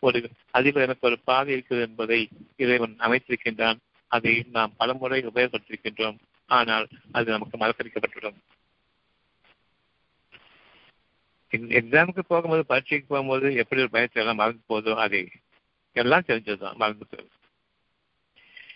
[0.00, 0.18] ஒரு
[0.50, 2.20] அதில் எனக்கு ஒரு பாதை இருக்கிறது என்பதை
[2.56, 3.78] இறைவன் அமைத்திருக்கின்றான்.
[4.10, 6.18] அதை நாம் பலமுறை உபயோகப்படுத்திருக்கின்றோம்
[6.50, 8.38] ஆனால் அது நமக்கு மறக்கடிக்கப்பட்டுவிடும்.
[11.80, 15.20] எக்ஸாமுக்கு போகும்போது பரீட்சைக்கு போகும்போது எப்படி ஒரு பயத்தை எல்லாம் மறந்து போதோ அதை
[15.96, 17.30] எல்லாம் தெரிஞ்சதுதான் மறந்து போகுது.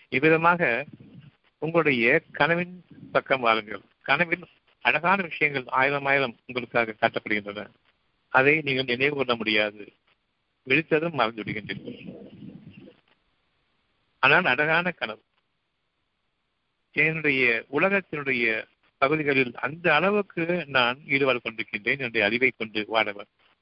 [0.09, 0.61] இவ்விதமாக
[1.59, 4.43] உங்களுடைய கனவின் பக்கம் வாருங்கள் கனவில்
[4.81, 7.67] அழகான விஷயங்கள் ஆயிரம் ஆயிரம் உங்களுக்காக காட்டப்படுகின்றன.
[8.27, 9.93] அதை நீங்கள் நினைவு கொள்ள முடியாது.
[10.67, 12.15] விழித்ததும் மறந்து விடுகின்றீர்கள்.
[14.19, 15.21] ஆனால் அழகான கனவு.
[16.91, 18.65] என்னுடைய உலகத்தினுடைய
[18.97, 21.97] பகுதிகளில் அந்த அளவுக்கு நான் ஈடுபாடு கொண்டிருக்கின்றேன்.
[21.97, 23.11] என்னுடைய அறிவை கொண்டு வாழ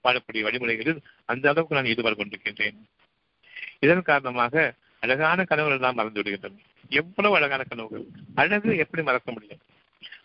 [0.04, 2.78] வாழக்கூடிய வழிமுறைகளில் அந்த அளவுக்கு நான் ஈடுபாடு கொண்டிருக்கின்றேன்.
[3.80, 6.58] இதன் காரணமாக அழகான கனவுகள் எல்லாம் மறந்து விடுகின்றன.
[6.90, 8.06] எவ்வளவு அழகான கனவுகள்.
[8.36, 9.60] அழகு எப்படி மறக்க முடியும்?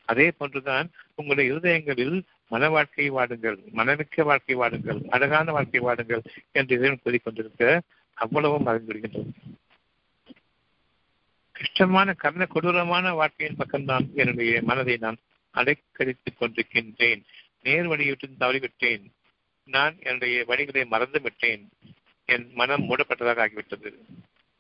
[0.05, 7.01] அதே போன்றுதான் உங்களுடைய இருதயங்களில் மன வாழ்க்கை வாடுங்கள் மனமிக்க வாழ்க்கை வாடுங்கள் அழகான வாழ்க்கை வாடுங்கள் என்று இறைவன்
[7.05, 7.81] கூறிக்கொண்டிருக்க
[8.15, 9.31] அவ்வளவும் மறந்துவிடுகின்றது
[11.53, 15.17] கஷ்டமான கர்ண கொடூரமான வாழ்க்கையின் பக்கம்தான் என்னுடைய மனதை நான்
[15.55, 17.23] அலைக்கழித்துக் கொண்டிருக்கின்றேன்.
[17.63, 19.11] நேர் வழியிட்டு தவறிவிட்டேன்.
[19.65, 21.69] நான் என்னுடைய வழிகளை மறந்து விட்டேன்
[22.25, 23.95] என் மனம் மூடப்பட்டதாக ஆகிவிட்டது.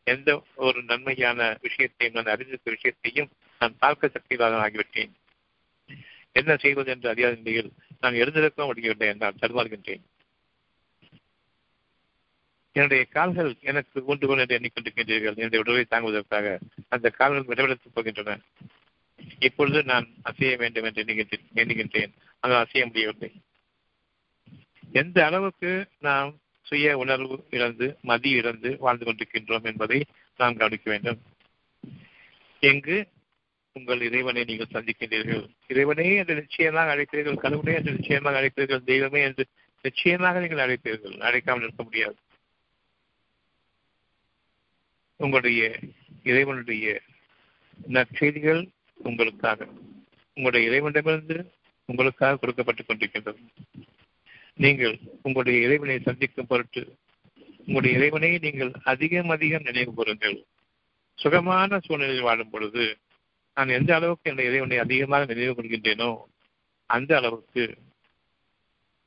[0.04, 5.12] எந்த ஒரு நன்மையான விஷயத்தையும் நான் அறிந்திருக்க விஷயத்தையும் நான் பார்க்க சக்தியில்லாத ஆகிவிட்டேன்.
[6.32, 10.00] என்ன செய்வது என்று அறியாத நிலையில் நான் எழுந்திருக்கவும் முடியவில்லை என்றால் தடுமாறுகின்றேன்.
[12.72, 15.36] என்னுடைய கால்கள் எனக்கு ஊன்றுகோல் என்று எண்ணிக்கொண்டிருக்கின்றீர்கள்.
[15.36, 18.38] என்னுடைய உடலை தாங்குவதற்காக அந்த கால்கள் விடவிடத்துப் போகின்றன.
[19.38, 22.12] இப்பொழுது நான் அசைய வேண்டும் என்று எண்ணுகின்றேன் எண்ணுகின்றேன்.
[22.40, 23.32] ஆனால் அசைய முடியவில்லை.
[24.92, 30.05] எந்த அளவுக்கு நாம் சுய உணர்வு இழந்து மதி இழந்து வாழ்ந்து கொண்டிருக்கின்றோம் என்பதை
[30.37, 31.20] நாம் கவனிக்க வேண்டும்.
[32.61, 33.09] எங்கு
[33.72, 35.48] உங்கள் இறைவனை நீங்கள் சந்திக்கின்றீர்கள்?
[35.68, 39.46] இறைவனே என்று நிச்சயமாக அழைப்பீர்கள் கடவுளே என்று நிச்சயமாக அழைப்பீர்கள் தெய்வமே என்று
[39.83, 41.16] நிச்சயமாக நீங்கள் அழைப்பீர்கள்.
[41.18, 42.16] அழைக்காமல் இருக்க முடியாது.
[45.16, 45.79] உங்களுடைய
[46.22, 47.01] இறைவனுடைய
[47.88, 49.66] நற்செய்திகள் உங்களுக்காக
[50.35, 51.53] உங்களுடைய இறைவனிடமிருந்து
[51.85, 53.40] உங்களுக்காக கொடுக்கப்பட்டுக் கொண்டிருக்கின்றது.
[54.58, 56.82] நீங்கள் உங்களுடைய இறைவனை சந்திக்கும் பொருட்டு
[57.66, 60.36] உங்களுடைய இறைவனை நீங்கள் அதிகம் அதிகம் நினைவு கூறுங்கள்.
[61.18, 62.84] சுகமான சூழ்நிலையில் வாழும் பொழுது
[63.56, 66.10] நான் எந்த அளவுக்கு என்னுடைய இறைவனை அதிகமாக நினைவு கொள்கின்றேனோ
[66.86, 67.64] அந்த அளவுக்கு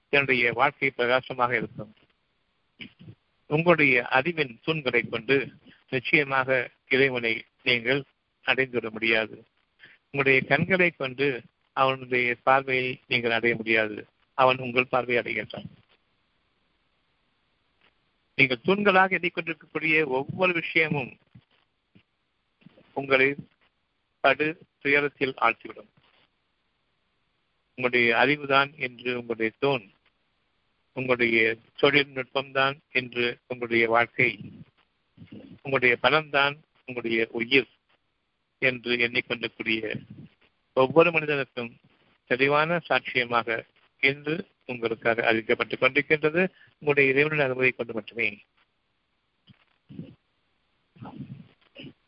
[0.09, 1.93] என்னுடைய வாழ்க்கை பிரகாசமாக இருக்கும்.
[3.49, 5.35] உங்களுடைய அறிவின் தூண்களை கொண்டு
[5.89, 6.49] நிச்சயமாக
[6.89, 8.01] இறைவனை நீங்கள்
[8.45, 9.35] அடைந்துவிட முடியாது.
[10.11, 11.27] உங்களுடைய கண்களை கொண்டு
[11.73, 14.07] அவனுடைய பார்வையை நீங்கள் அடைய முடியாது.
[14.35, 15.67] அவன் உங்கள் பார்வை அடைகின்றான்
[18.35, 21.17] நீங்கள் தூண்களாக எண்ணிக்கொண்டிருக்கக்கூடிய ஒவ்வொரு விஷயமும்
[22.93, 23.35] உங்களை
[24.19, 24.47] படு
[24.79, 25.91] துயரத்தில் ஆழ்த்திவிடும்.
[27.75, 29.85] உங்களுடைய அறிவுதான் என்று உங்களுடைய தோன்
[30.93, 34.39] உங்களுடைய தொழில்நுட்பம்தான் என்று உங்களுடைய வாழ்க்கை
[35.63, 37.69] உங்களுடைய பலம்தான் உங்களுடைய உயிர்
[38.59, 39.81] என்று எண்ணிக்கொண்டக்கூடிய
[40.73, 41.71] ஒவ்வொரு மனிதனுக்கும்
[42.29, 43.63] தெளிவான சாட்சியமாக
[43.99, 46.49] இன்று உங்களுக்காக அறிவிக்கப்பட்டுக் கொண்டிருக்கின்றது.
[46.73, 48.43] உங்களுடைய இறைவனின் அனுமதி கொண்டு மட்டுமே.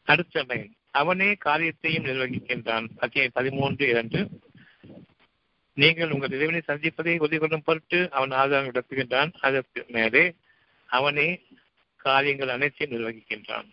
[0.03, 2.87] அடுத்த லைன் அவனே காரியத்தையும் நிர்வகிக்கின்றான்.
[2.97, 4.29] அத்தியாயம் பதிமூன்று இரண்டு.
[5.73, 10.33] நீங்கள் உங்கள் இறைவனை சந்திப்பதை உறுதி கொள்ளும் பொருட்டு அவன் ஆதாரம் நடத்துகின்றான் அதற்கு மேலே
[10.85, 11.41] அவனே
[11.95, 13.69] காரியங்கள் அனைத்தையும் நிர்வகிக்கின்றான்.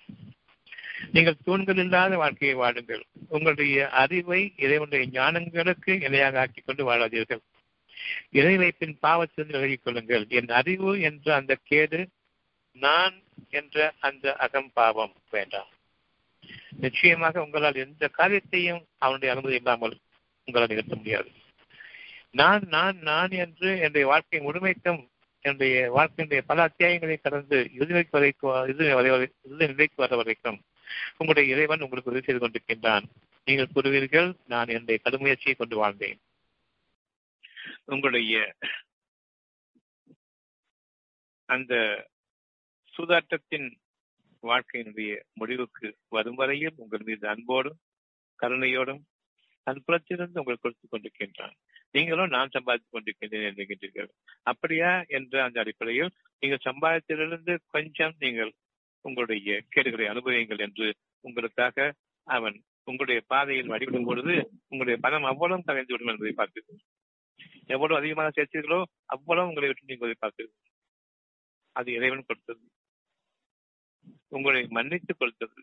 [1.12, 7.40] நீங்கள் தூண்கள் இல்லாத வாழ்க்கையை வாடுங்கள் உங்களுடைய அறிவை இறைவனுடைய ஞானங்களுக்கு இணையாக ஆக்கிக் கொண்டு வாழாதீர்கள்.
[8.33, 12.09] இறைவைப்பின் பாவத்திலிருந்து விலகிக் கொள்ளுங்கள் என் அறிவு என்ற அந்த கேடு
[12.73, 15.71] நான் என்ற அந்த அகம்பாவம் வேண்டாம்.
[16.71, 19.99] நிச்சயமாக உங்களால் எந்த காரியத்தையும் அவனுடைய அனுமதி இல்லாமல்
[20.45, 21.29] உங்களால் நிகழ்த்த முடியாது.
[22.31, 25.09] நான் நான் நான் என்று என்னுடைய வாழ்க்கை முழுமைக்கும்
[25.40, 30.61] என்னுடைய வாழ்க்கையினுடைய பல அத்தியாயங்களை கடந்து இறுதி வரைக்கும் இறுதி நிலைக்கு வர வரைக்கும்
[31.17, 33.05] உங்களுடைய இறைவன் உங்களுக்கு உதவி செய்து கொண்டிருக்கின்றான்.
[33.45, 36.19] நீங்கள் கூறுவீர்கள் நான் என்னுடைய கடுமுயற்சியை கொண்டு வாழ்ந்தேன்.
[37.85, 38.57] உங்களுடைய
[41.49, 41.75] அந்த
[42.94, 43.68] சூதாட்டத்தின்
[44.42, 47.79] வாழ்க்கையினுடைய முடிவுக்கு வரும் வரையில் உங்கள் மீது அன்போடும்
[48.42, 49.03] கருணையோடும்
[49.66, 51.55] அன்புலத்திலிருந்து உங்களை கொடுத்துக் கொண்டிருக்கின்றான்.
[51.90, 54.11] நீங்களும் நான் சம்பாதித்துக் கொண்டிருக்கின்றேன் என்கின்றீர்கள்.
[54.42, 55.05] அப்படியா?
[55.09, 58.53] என்ற அந்த அடிப்படையில் நீங்கள் சம்பாதித்திலிருந்து கொஞ்சம் நீங்கள்
[59.05, 61.94] உங்களுடைய கேடுகளை அனுபவியுங்கள் என்று உங்களுக்காக
[62.27, 64.35] அவன் உங்களுடைய பாதையில் வழிவிடும் பொழுது
[64.68, 66.83] உங்களுடைய பணம் அவ்வளவு கலைந்து விடும் என்பதை பார்த்தீர்கள்
[67.72, 68.79] எவ்வளவு அதிகமாக சேர்த்தீர்களோ
[69.14, 70.61] அவ்வளவு உங்களை விட்டு நீங்கள் பார்த்தீர்கள்
[71.77, 72.62] அது இறைவன் கொடுத்தது.
[74.29, 75.59] உங்களை மன்னித்து கொடுத்தது.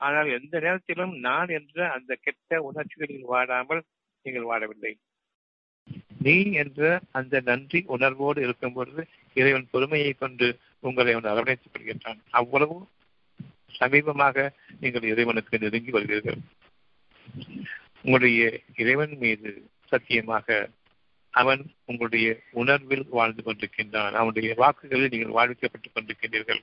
[0.00, 3.82] ஆனால் எந்த நேரத்திலும் நான் என்ற அந்த கெட்ட உணர்ச்சிகளில் வாடாமல்
[4.24, 4.92] நீங்கள் வாழவில்லை.
[6.24, 9.02] நீ என்ற அந்த நன்றி உணர்வோடு இருக்கும் பொழுது
[9.36, 10.48] இறைவன் பொறுமையை கொண்டு
[10.88, 12.20] உங்களை அவன் அரவணைத்துக் கொள்கின்றான்.
[12.40, 12.76] அவ்வளவு
[13.80, 14.36] சமீபமாக
[14.80, 16.40] நீங்கள் இறைவனுக்கு நெருங்கி வருகிறீர்கள்
[18.04, 18.42] உங்களுடைய
[18.82, 19.50] இறைவன் மீது
[19.90, 20.70] சத்தியமாக
[21.30, 24.12] அவன் உங்களுடைய உணர்வில் வாழ்ந்து கொண்டிருக்கின்றான்.
[24.12, 26.60] அவனுடைய வாக்குகளில் நீங்கள் வாழ்விக்கப்பட்டுக் கொண்டிருக்கின்றீர்கள்.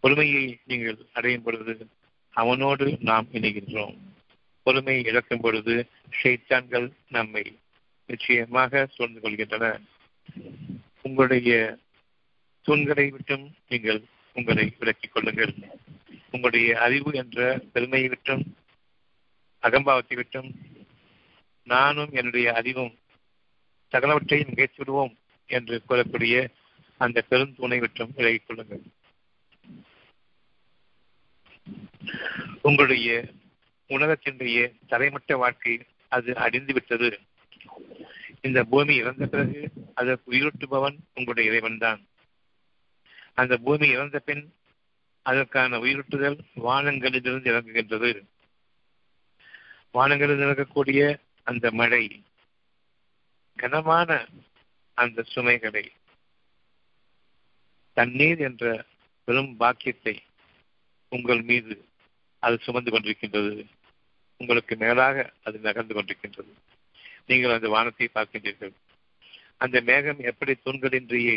[0.00, 1.86] பொறுமையை நீங்கள் அடையும் பொழுது
[2.30, 3.96] அவனோடு நாம் இணைகின்றோம்.
[4.62, 5.86] பொறுமையை இழக்கும் பொழுது
[6.22, 7.58] ஷைத்தான்கள் நம்மை
[8.06, 9.80] நிச்சயமாக சூழ்ந்து கொள்கின்றன.
[11.02, 11.78] உங்களுடைய
[12.66, 14.02] தூண்களை விட்டும் நீங்கள்
[14.34, 15.54] உங்களை விலக்கிக் கொள்ளுங்கள்.
[16.30, 18.56] உங்களுடைய அறிவு என்ற பெருமையை விட்டும்
[19.62, 20.54] அகம்பாவத்தை விட்டும்
[21.62, 22.98] நானும் என்னுடைய அறிவும்
[23.92, 26.48] சகலவற்றையும் முயற்சி விடுவோம் என்று கூறக்கூடிய
[26.96, 28.82] அந்த பெருந்தூணை விட்டும் விலகிக் கொள்ளுங்கள்.
[32.62, 33.28] உங்களுடைய
[33.88, 37.20] உலகத்தினுடைய தலைமட்ட வாழ்க்கை அது அடிந்து விட்டது.
[38.40, 42.06] இந்த பூமி இறந்த பிறகு அதற்கு உயிரூட்டுபவன் உங்களுடைய இறைவன் தான்
[43.34, 44.54] அந்த பூமி இறந்த பின்
[45.22, 48.26] அதற்கான உயிரூட்டுதல் வானங்களிலிருந்து இறங்குகின்றது.
[49.92, 51.18] வானங்களில் இறங்கக்கூடிய
[51.52, 52.04] அந்த மழை
[53.56, 54.10] கனமான
[54.94, 55.92] அந்த சுமைகளை
[57.92, 58.84] தண்ணீர் என்ற
[59.24, 60.14] பெரும் பாக்கியத்தை
[61.08, 61.74] உங்கள் மீது
[62.38, 63.66] அது சுமந்து கொண்டிருக்கின்றது.
[64.36, 66.52] உங்களுக்கு மேலாக அது நகர்ந்து கொண்டிருக்கின்றது.
[67.26, 68.72] நீங்கள் அந்த வானத்தை பார்க்கின்றீர்கள்.
[69.56, 71.36] அந்த மேகம் எப்படி தூண்களின்றியே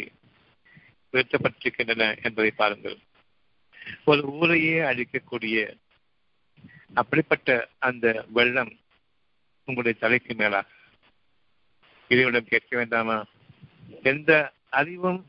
[1.14, 2.98] உயர்த்தப்பட்டிருக்கின்றன என்பதை பாருங்கள்.
[4.06, 5.78] ஒரு ஊரையே அழிக்கக்கூடிய
[6.94, 8.74] அப்படிப்பட்ட அந்த வெள்ளம்
[9.66, 10.68] உங்களுடைய தலைக்கு மேலாக
[12.08, 13.26] இறைவனிடம் கேட்க வேண்டாமா?
[14.04, 15.26] எந்த அறிவும்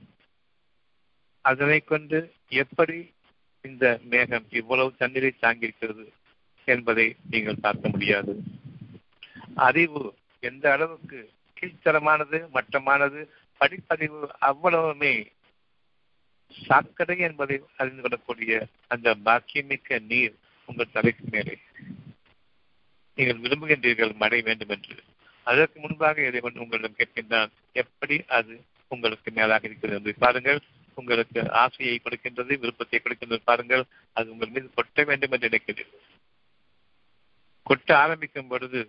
[1.40, 3.14] அதனை கொண்டு எப்படி
[3.62, 6.12] இந்த மேகம் இவ்வளவு தண்ணீரை தாங்கியிருக்கிறது
[6.64, 8.42] என்பதை நீங்கள் பார்க்க முடியாது.
[9.54, 13.28] அறிவு எந்த அளவுக்கு கீழ்த்தரமானது மட்டமானது
[13.60, 15.26] படிப்பறிவு அவ்வளவுமே
[16.50, 20.34] சாக்கடை என்பதை அறிந்து கொள்ளக்கூடிய அந்த பாக்கியமிக்க நீர்
[20.66, 21.58] உங்கள் தலைக்கு மேலே.
[23.18, 24.96] நீங்கள் விரும்புகின்றீர்கள் மழை வேண்டும் என்று
[25.46, 28.54] அதற்கு முன்பாக இறைவன் உங்களிடம் கேட்கின்றான் எப்படி அது
[28.88, 29.98] உங்களுக்கு மேலாக இருக்கிறது?
[29.98, 30.60] என்று பாருங்கள்
[30.94, 36.04] உங்களுக்கு ஆசையை கொடுக்கின்றது விருப்பத்தை கொடுக்கின்றது பாருங்கள் அது உங்கள் மீது கொட்ட வேண்டும் என்று நினைக்கிறீர்கள்
[37.66, 38.80] கொட்ட ஆரம்பிக்கும் பொழுது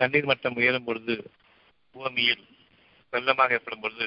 [0.00, 1.14] தண்ணீர் மட்டம் உயரும் பொழுது
[1.94, 2.44] பூமியில்
[3.12, 4.06] வெள்ளமாக ஏற்படும் பொழுது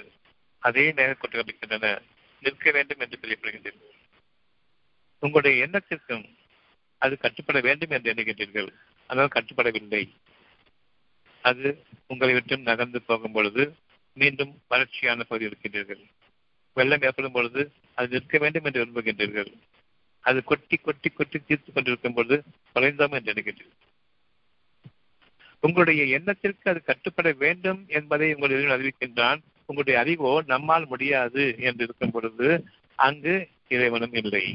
[0.64, 1.92] அதே நேரம் கொட்ட ஆரம்பிக்கின்றன.
[2.44, 3.94] நிற்க வேண்டும் என்று தெரியப்படுகின்றீர்கள்
[5.24, 6.26] உங்களுடைய எண்ணத்திற்கும்
[7.02, 8.70] அது கட்டுப்பட வேண்டும் என்று எண்ணுகின்றீர்கள்.
[9.08, 10.04] அதனால் கட்டுப்படவில்லை.
[11.42, 11.68] அது
[12.08, 13.64] உங்களை விட்டும் நகர்ந்து போகும் பொழுது
[14.18, 16.04] மீண்டும் வறட்சியான பகுதி இருக்கின்றீர்கள்.
[16.74, 17.62] வெள்ளம் ஏற்படும் பொழுது
[17.94, 19.52] அது நிற்க வேண்டும் என்று விரும்புகின்றீர்கள்.
[20.20, 22.44] அது கொட்டி கொட்டி கொட்டி தீர்த்து கொண்டிருக்கும் பொழுது
[22.76, 23.84] குறைந்தோம் என்று நினைக்கின்றீர்கள்.
[25.60, 29.40] உங்களுடைய எண்ணத்திற்கு அது கட்டுப்பட வேண்டும் என்பதை உங்கள் அறிவிக்கின்றான்.
[29.66, 32.50] உங்களுடைய அறிவோ நம்மால் முடியாது என்று இருக்கும் பொழுது
[32.96, 33.36] அங்கு
[33.68, 34.46] இறைவனும் இல்லை.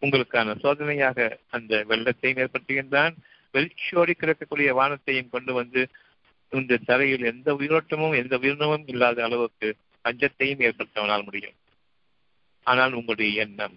[0.00, 3.14] உங்களுக்கான சோதனையாக அந்த வெள்ளத்தையும் ஏற்படுத்துகின்றான்.
[3.56, 5.82] வெளிச்சோடி கிடக்கக்கூடிய வானத்தையும் கொண்டு வந்து
[6.52, 9.68] இந்த தரையில் எந்த உயிரோட்டமும் எந்த உயிரினமும் இல்லாத அளவுக்கு
[10.04, 11.56] பஞ்சத்தையும் ஏற்படுத்தவனால் முடியும்.
[12.66, 13.76] ஆனால் உங்களுடைய எண்ணம்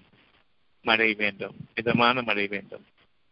[0.85, 2.85] மழை வேண்டும் மிதமான மழை வேண்டும்.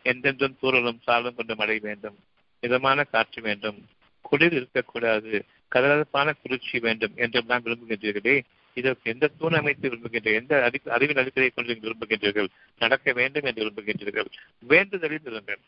[0.06, 2.18] எந்தென்றும் தூரலும் சாலும் கொண்டு மழை வேண்டும்
[2.64, 3.80] மிதமான காற்று வேண்டும்
[4.22, 5.32] குளிர் இருக்கக்கூடாது
[5.76, 8.36] கதகதப்பான குளிர்ச்சி வேண்டும் என்றெல்லாம் விரும்புகின்றீர்களே.
[8.78, 10.54] இதற்கு எந்த தூண் அமைத்து விரும்புகின்ற எந்த
[10.96, 12.50] அறிவின் அடிப்படையை கொண்டு விரும்புகின்றீர்கள்?
[12.80, 14.30] நடக்க வேண்டும் என்று விரும்புகின்றீர்கள்.
[14.68, 15.62] வேண்டுதலில் இருங்கள்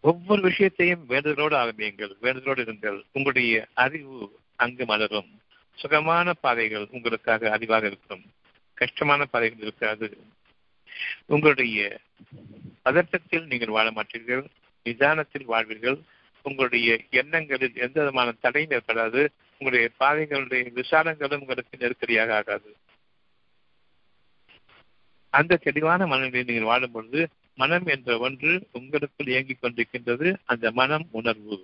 [0.00, 3.02] ஒவ்வொரு விஷயத்தையும் வேண்டுதலோடு ஆரம்பியுங்கள் வேண்டுதலோடு இருங்கள்.
[3.12, 5.40] உங்களுடைய அறிவு அங்கு மலரும்.
[5.74, 8.22] சுகமான பாதைகள் உங்களுக்காக அறிவாக இருக்கும்.
[8.74, 10.18] கஷ்டமான பாதைகள் இருக்காது.
[11.26, 11.98] உங்களுடைய
[12.84, 14.44] பதட்டத்தில் நீங்கள் வாழ மாட்டீர்கள்.
[14.82, 16.00] நிதானத்தில் வாழ்வீர்கள்.
[16.42, 19.28] உங்களுடைய எண்ணங்களில் எந்த விதமான தடையும் ஏற்படாது.
[19.58, 22.76] உங்களுடைய பாதைகளுடைய விசாரங்களும் உங்களுக்கு நெருக்கடியாக ஆகாது.
[25.30, 27.28] அந்த தெளிவான மனநிலையில் நீங்கள் வாழும் பொழுது
[27.60, 30.28] மனம் என்ற ஒன்று உங்களுக்குள் இயங்கிக் கொண்டிருக்கின்றது.
[30.44, 31.58] அந்த மனம் உணர்வு.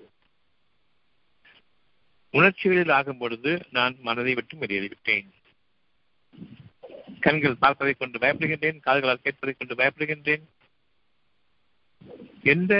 [2.30, 5.28] உணர்ச்சிகளில் ஆகும் பொழுது நான் மனதை விட்டு வெளியேறிவிட்டேன்.
[7.20, 10.44] கண்கள் பார்ப்பதை கொண்டு பயப்படுகின்றேன் கால்களால் கேட்பதை கொண்டு பயப்படுகின்றேன்.
[12.42, 12.74] எந்த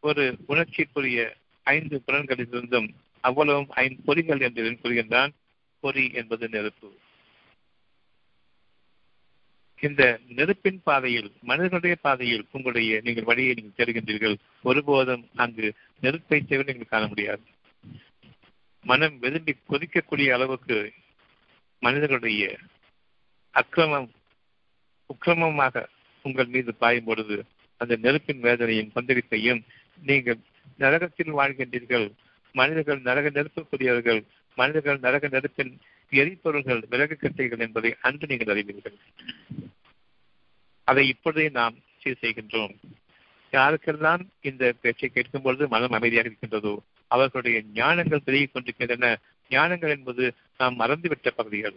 [0.00, 1.20] ஒரு உணர்ச்சிக்குரிய
[1.62, 2.88] ஐந்து புலன்களிலிருந்தும்
[3.20, 5.32] அவ்வளவும் ஐந்து பொறிகள் என்று கூறுகின்றான்
[5.80, 6.90] பொறி என்பது நெருப்பு.
[9.80, 10.02] இந்த
[10.36, 15.66] நெருப்பின் பாதையில் மனிதனுடைய பாதையில் உங்களுடைய நீங்கள் வழியை நீங்கள் தேடுகின்றீர்கள் ஒருபோதும் அங்கு
[16.00, 17.42] நெருப்பை தவிர நீங்கள் காண முடியாது.
[18.84, 20.92] மனம் விரும்பி கொதிக்கக்கூடிய அளவுக்கு
[21.82, 22.44] மனிதர்களுடைய
[23.54, 24.08] அக்கிரமம்
[25.10, 25.84] உக்கிரமமாக
[26.24, 27.36] உங்கள் மீது பாயும் பொழுது
[27.80, 29.60] அந்த நெருப்பின் வேதனையும் பந்தரிப்பையும்
[30.02, 30.40] நீங்கள்
[30.78, 32.06] நரகத்தில் வாழ்கின்றீர்கள்.
[32.54, 34.20] மனிதர்கள் நரக நெருப்புக்குரியவர்கள்
[34.58, 35.72] மனிதர்கள் நரக நெருப்பின்
[36.10, 38.96] எரிபொருள்கள் விறகு கட்டைகள் என்பதை அன்று நீங்கள் அறிவீர்கள்.
[40.84, 42.74] அதை இப்பொழுதே நாம் சீர் செய்கின்றோம்.
[43.52, 49.18] யாருக்கெல்லாம் இந்த பேச்சை கேட்கும் பொழுது மனம் அமைதியாக இருக்கின்றதோ அவர்களுடைய ஞானங்கள் பெருகிக் கொண்டிருக்கின்றன.
[49.50, 51.74] ஞானங்கள் என்பது நாம் மறந்துவிட்ட பகுதிகள்.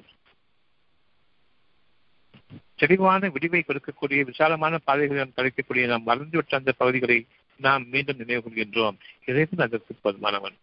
[2.76, 8.98] தெளிவான விடிவை கொடுக்கக்கூடிய விசாலமான பாதைகளை நாம் கிடைக்கக்கூடிய நாம் மறந்துவிட்ட அந்த பகுதிகளை நாம் மீண்டும் நினைவு கொள்கின்றோம்
[9.26, 10.56] இறைவன் அதற்கு போதுமானவன்.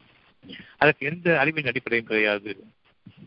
[0.76, 2.64] அதற்கு எந்த அறிவின் அடிப்படையும் கிடையாது.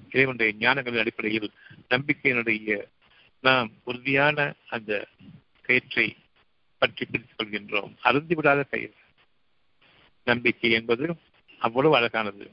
[0.09, 1.51] இறைவனுடைய ஞானங்களின் அடிப்படையில்
[1.89, 2.83] நம்பிக்கையினுடைய
[3.41, 5.07] நாம் உறுதியான அந்த
[5.61, 6.15] கயிற்றை
[6.77, 7.93] பற்றி பிடித்துக் கொள்கின்றோம்.
[8.01, 8.93] அருந்தி விடாத கயிறு.
[10.23, 11.15] நம்பிக்கை என்பது
[11.59, 12.51] அவ்வளவு அழகானது.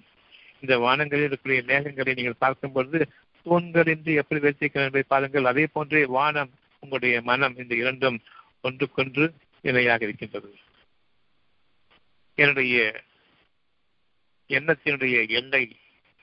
[0.61, 3.09] இந்த வானங்களில் இருக்கக்கூடிய மேகங்களை நீங்கள் பார்க்கும் பொழுது
[3.43, 5.45] தூண்கள் என்று எப்படி வைத்திருக்கிறார்கள் பாருங்கள்.
[5.45, 8.23] அதே போன்றே வானம் உங்களுடைய மனம் இந்த இரண்டும்
[8.61, 10.57] ஒன்றுக்கொன்று இணையாக இருக்கின்றது.
[12.35, 13.05] என்னுடைய
[14.49, 15.77] எண்ணத்தினுடைய எல்லை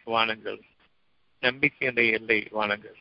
[0.03, 0.61] வானங்கள்.
[1.43, 2.95] நம்பிக்கையுடைய எல்லை வானங்கள்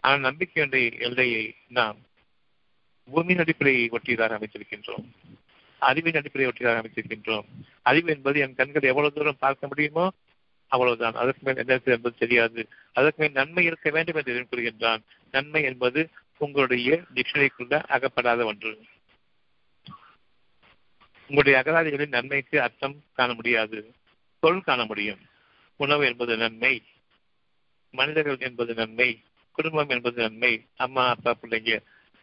[0.00, 1.98] ஆனால் நம்பிக்கையுடைய எல்லையை நாம்
[3.04, 5.04] பூமியின் அடிப்படையை ஒட்டியதாக அமைத்திருக்கின்றோம்.
[5.78, 7.46] அறிவின் அடிப்படையை ஒட்டியதாக அமைத்திருக்கின்றோம்.
[7.82, 10.12] அறிவு என்பது என் கண்கள் எவ்வளவு தூரம் பார்க்க முடியுமோ
[10.66, 11.14] அவ்வளவுதான்.
[11.14, 12.68] அதற்கு மேல் என்ன என்பது தெரியாது.
[12.92, 15.02] அதற்கு மேல் நன்மை இருக்க வேண்டும் என்று கூறுகின்றான்.
[15.30, 18.72] நன்மை என்பது உங்களுடைய டிக்ஷனரிக்குள்ள அகப்படாத ஒன்று.
[21.28, 23.94] உங்களுடைய அகராதிகளின் நன்மைக்கு அர்த்தம் காண முடியாது.
[24.38, 25.20] பொருள் காண முடியும்.
[25.76, 26.82] உணவு என்பது நன்மை.
[27.94, 29.08] மனிதர்கள் என்பது நன்மை
[29.58, 31.74] குடும்பம் என்பது நன்மை அம்மா அப்பா பிள்ளைங்க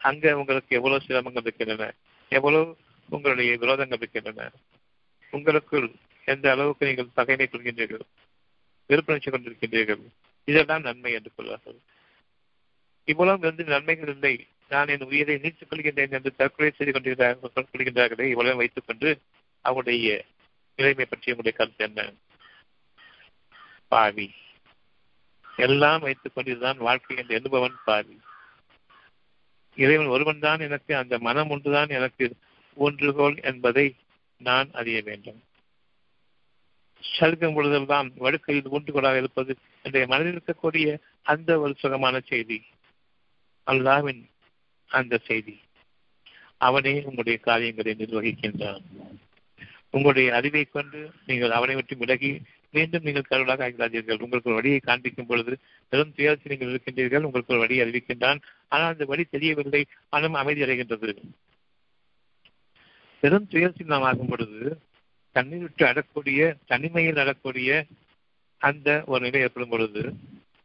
[0.02, 1.86] அங்க உங்களுக்கு எவ்வளவு சிரமங்கள் இருக்கின்றன
[2.32, 2.66] எவ்வளவு
[3.10, 4.48] உங்களுடைய விரோதங்கள் இருக்கின்றன
[5.34, 5.88] உங்களுக்குள்
[6.28, 8.06] எந்த அளவுக்கு நீங்கள் பகைமை கொள்கின்றீர்கள்
[8.90, 10.04] விருப்பணிச்சு கொண்டிருக்கின்றீர்கள்
[10.48, 11.80] இதெல்லாம் நன்மை என்று கொள்வார்கள்
[13.08, 14.34] இவ்வளவு வந்து நன்மைகள் இல்லை
[14.72, 19.10] நான் என் உயிரை நீத்துக் கொள்கின்றேன் என்று தற்கொலை செய்து கொண்டிருக்கிறார்கள் கொள்கின்றார்களே இவ்வளவு வைத்துக் கொண்டு
[19.66, 20.12] அவருடைய
[20.80, 22.02] நிலைமை பற்றி உங்களுடைய கருத்து என்ன?
[23.92, 24.28] பாவி.
[25.56, 28.20] எல்லாம் வைத்துக் கொண்டிருந்தான் வாழ்க்கை என்று எண்ணுபவன் பாவி.
[29.76, 32.36] இறைவன் ஒருவன் தான் எனக்கு அந்த மனம் ஒன்றுதான் எனக்கு
[32.80, 33.96] ஊன்றுகோல் என்பதை
[34.38, 35.44] நான் அறிய வேண்டும்.
[37.20, 42.64] சலுக்கும் பொழுதெல்லாம் வடுக்கையில் ஊன்றுகோலாக இருப்பது என்னுடைய மனதில் இருக்கக்கூடிய அந்த ஒரு சுகமான செய்தி.
[43.66, 44.30] அல்லாவின்
[44.88, 45.60] அந்த செய்தி.
[46.58, 48.82] அவனே உங்களுடைய காரியங்களை நிர்வகிக்கின்றான்.
[49.90, 52.42] உங்களுடைய அறிவை கொண்டு நீங்கள் அவனை விட்டு விலகி
[52.76, 55.54] மீண்டும் நீங்கள் கடவுளாக ஆகிறார்கள் உங்களுக்கு ஒரு வழியை காண்பிக்கும் பொழுது
[55.92, 57.26] பெரும் துயரத்தில் நீங்கள் இருக்கின்றீர்கள்.
[57.28, 58.40] உங்களுக்கு ஒரு வழி அறிவிக்கின்றான்.
[58.74, 59.82] ஆனால் அந்த வழி தெரியவில்லை.
[60.10, 61.12] மனம் அமைதி அடைகின்றது.
[63.24, 64.60] பெரும் துயரத்தில் நாம் ஆகும் பொழுது
[65.36, 66.40] தண்ணீர் விட்டு அடக்கூடிய
[66.72, 67.72] தனிமையில் அடக்கூடிய
[68.62, 70.02] அந்த ஒரு நிலை ஏற்படும் பொழுது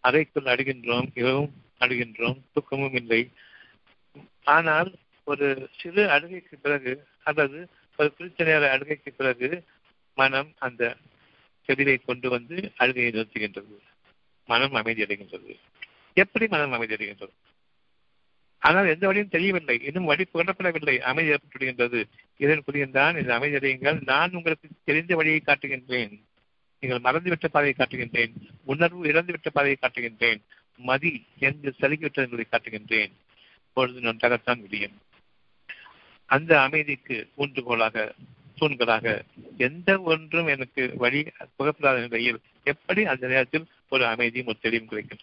[0.04, 3.20] அறைக்குள் அடுகின்றோம் இரவும் அடுகின்றோம் தூக்கமும் இல்லை.
[4.56, 4.90] ஆனால்
[5.30, 5.46] ஒரு
[5.78, 6.92] சிறு அழுகைக்கு பிறகு
[7.28, 7.58] அல்லது
[7.98, 9.48] ஒரு குறித்த நேர அழுகைக்கு பிறகு
[10.18, 10.82] மனம் அந்த
[11.66, 13.78] செடியை கொண்டு வந்து அழுகையை நிறுத்துகின்றது.
[14.46, 15.58] மனம் அமைதி அடைகின்றது.
[16.12, 17.34] எப்படி மனம் அமைதி அடைகின்றது?
[18.58, 19.80] ஆனால் எந்த வழியும் தெரியவில்லை.
[19.84, 22.04] இன்னும் வழி புகழப்படவில்லை அமைதி ஏற்பட்டுவிடுகின்றது.
[22.36, 24.04] இதன் புரியந்தான் இந்த அமைதி அடையுங்கள்.
[24.04, 26.20] நான் உங்களுக்கு தெரிந்த வழியை காட்டுகின்றேன்.
[26.80, 28.32] நீங்கள் மறந்துவிட்ட பாதையை காட்டுகின்றேன்.
[28.64, 30.40] உணர்வு இழந்துவிட்ட பாதையை காட்டுகின்றேன்.
[30.76, 33.12] மதி என்று சலுகிவிட்டது என்பதை காட்டுகின்றேன்.
[33.72, 34.98] பொழுது நன்றாகத்தான் முடியும்
[36.24, 38.10] அந்த அமைதிக்கு ஊன்றுகோலாக
[38.60, 39.22] தூண்களாக
[39.58, 41.26] எந்த ஒன்றும் எனக்கு வழி
[41.56, 45.18] புகப்படாத நிலையில் எப்படி அந்த நேரத்தில் ஒரு அமைதியும் ஒரு தெளிவும் கிடைக்கும்?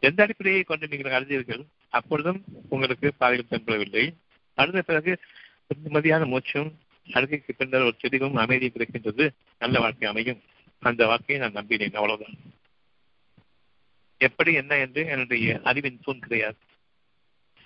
[0.00, 4.14] எந்த அடிப்படையை கொண்டு நீங்கள் அழுதீர்கள் அப்பொழுதும் உங்களுக்கு பாதையில் தென்படவில்லை.
[4.54, 5.18] அடுத்த பிறகு
[5.84, 6.78] நிம்மதியான மூச்சும்
[7.12, 9.30] அழுகைக்கு பின்னர் ஒரு தெளிவும் அமைதியும் கிடைக்கின்றது.
[9.58, 10.40] நல்ல வாழ்க்கை அமையும்.
[10.78, 12.36] அந்த வாழ்க்கையை நான் நம்பினேன் அவ்வளவுதான்.
[14.18, 16.56] எப்படி என்ன என்று என்னுடைய அறிவின் தூண் கிடையாது.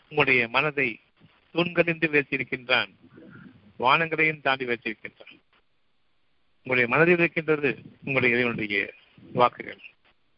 [0.03, 1.01] உங்களுடைய மனதை
[1.55, 2.91] தூண்களின்றி வைத்திருக்கின்றான்
[3.79, 5.39] வானங்களையும் தாண்டி வைத்திருக்கின்றார்.
[6.57, 8.93] உங்களுடைய மனதில் இருக்கின்றது உங்களுடைய இறைவனுடைய
[9.33, 9.81] வாக்குகள்.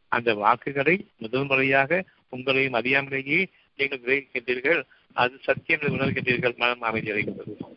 [0.08, 2.04] அந்த வாக்குகளை முதல் முறையாக
[2.36, 4.82] உங்களையும் அறியாமலேயே நீங்கள் கிரகிக்கின்றீர்கள்.
[5.12, 6.56] அது சத்தியம் என்று உணர்கின்றீர்கள்.
[6.56, 7.72] மனம் அமைதி அடைகின்றது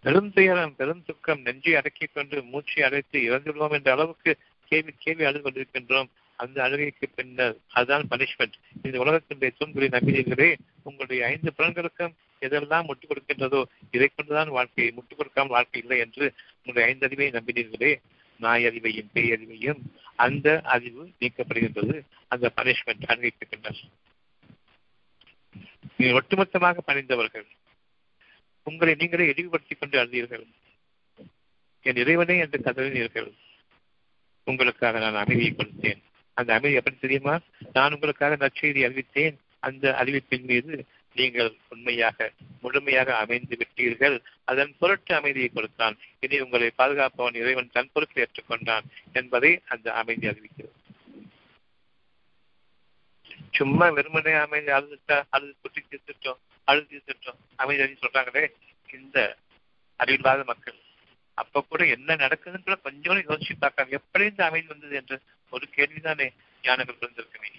[0.00, 5.50] பெரும் துயரம் பெரும் துக்கம் நெஞ்சை அடக்கிக் கொண்டு மூச்சை அடைத்து இறந்துள்ளோம் என்ற அளவுக்கு கேள்வி கேள்வி அழுது
[5.50, 6.08] கொண்டிருக்கின்றோம்.
[6.36, 8.52] அந்த அழுகைக்கு பின்னர் அதுதான் பனிஷ்மெண்ட்.
[8.82, 15.52] இந்த உலகத்தினுடைய தூண்களை நம்பினீர்களே உங்களுடைய ஐந்து புலன்களுக்கும் எதெல்லாம் முட்டுக் கொடுக்கின்றதோ இதை கொண்டுதான் வாழ்க்கை முட்டுக் கொடுக்காமல்
[15.52, 18.00] வாழ்க்கை இல்லை என்று உங்களுடைய ஐந்து அறிவை நம்பினீர்களே.
[18.38, 19.78] நாய் அறிவையும் பேய் அறிவையும்
[20.16, 22.00] அந்த அறிவு நீக்கப்படுகின்றது.
[22.28, 23.48] அந்த பனிஷ்மெண்ட் அழுகைக்கு
[25.96, 27.46] நீங்கள் ஒட்டுமொத்தமாக பணிந்தவர்கள்
[28.64, 30.46] உங்களை நீங்களே இழிவுபடுத்திக் கொண்டு அழுதீர்கள்.
[31.82, 33.32] என் இறைவனே என்று கதறினீர்கள்.
[34.44, 36.02] உங்களுக்காக நான் அமைதியை கொடுத்தேன்.
[36.32, 37.38] அந்த அமைதி எப்படி தெரியுமா?
[37.72, 39.36] நான் உங்களுக்காக நற்செய்தி அறிவித்தேன்.
[39.68, 40.74] அந்த அறிவிப்பின் மீது
[41.16, 42.28] நீங்கள் உண்மையாக
[42.62, 44.16] முழுமையாக அமைந்து விட்டீர்கள்.
[44.50, 45.96] அதன் பொருட்டு அமைதியை கொடுத்தான்.
[46.24, 48.86] இனி உங்களை பாதுகாப்பவன் இறைவன் தன் பொருட்கள் ஏற்றுக்கொண்டான்
[49.20, 50.76] என்பதை அந்த அமைதி அறிவிக்கிறது.
[53.58, 58.44] சும்மா வெறுமனே அமைதி அழுதுட்டா அழுது குட்டி தீர்த்துட்டோம் அழுது தீர்த்துட்டோம் அமைதி அறிவி சொல்றாங்களே
[58.98, 59.18] இந்த
[60.00, 60.78] அறிவில்லாத மக்கள்.
[61.38, 65.16] அப்ப கூட என்ன நடக்குதுன்னு கூட கொஞ்சம் யோசிச்சு பார்க்காங்க எப்படி இந்த அமைதி வந்தது என்று
[65.52, 66.26] ஒரு கேள்விதானே
[66.64, 67.50] ஞானங்கள் பிறந்திருக்குமே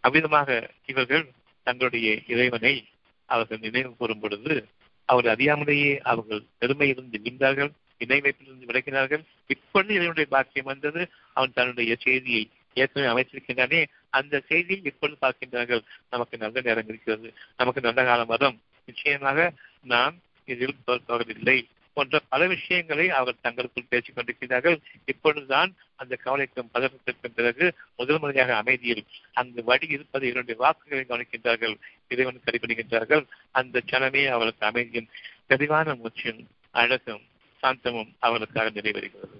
[0.00, 1.30] அவ்விதமாக இவர்கள்
[1.62, 2.88] தங்களுடைய இறைவனை
[3.26, 4.66] அவர்கள் நினைவு கூறும் பொழுது
[5.04, 11.08] அவர் அறியாமலேயே அவர்கள் பெருமையிலிருந்து நின்றார்கள் இணை வைப்பிலிருந்து விளக்கினார்கள் இப்பொழுது இறைவனுடைய பாக்கியம் வந்தது.
[11.32, 13.86] அவன் தன்னுடைய செய்தியை ஏற்கனவே அமைத்திருக்கின்றானே.
[14.10, 15.82] அந்த செய்தியை இப்பொழுது பார்க்கின்றார்கள்.
[16.10, 17.34] நமக்கு நல்ல நேரம் இருக்கிறது.
[17.56, 18.60] நமக்கு நல்ல காலம் வரும்.
[18.86, 21.58] நிச்சயமாக நாம் இதில் தோற்கவில்லை
[21.92, 24.80] போன்ற பல விஷயங்களை அவர்கள் தங்களுக்குள் பேசிக் கொண்டிருக்கிறார்கள்.
[25.04, 31.74] இப்பொழுதுதான் அந்த கவலைக்கும் பதற்றத்திற்கும் பிறகு முதல் முறையாக அமைதியில் அந்த வழி இருப்பது இரண்டு வாக்குகளை கவனிக்கின்றார்கள்
[32.08, 35.08] இறைவன் கடைபிடிக்கின்றார்கள் அந்த சனமே அவர்களுக்கு அமைதியும்
[35.46, 37.22] தெளிவான மூச்சும் அழகும்
[37.62, 39.38] சாந்தமும் அவர்களுக்காக நிறைவேறுகிறது.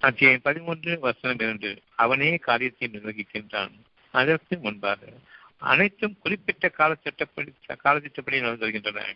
[0.00, 1.82] அத்தியாயம் பதிமூன்று வசனம் இரண்டு.
[1.94, 3.72] அவனே காரியத்தை நிர்வகிக்கின்றான்.
[4.10, 5.06] அதற்கு முன்பாக
[5.58, 7.50] அனைத்தும் குறிப்பிட்ட காலத்திட்டப்படி
[7.84, 9.14] காலத்திட்டப்படி நடந்து வருகின்றன.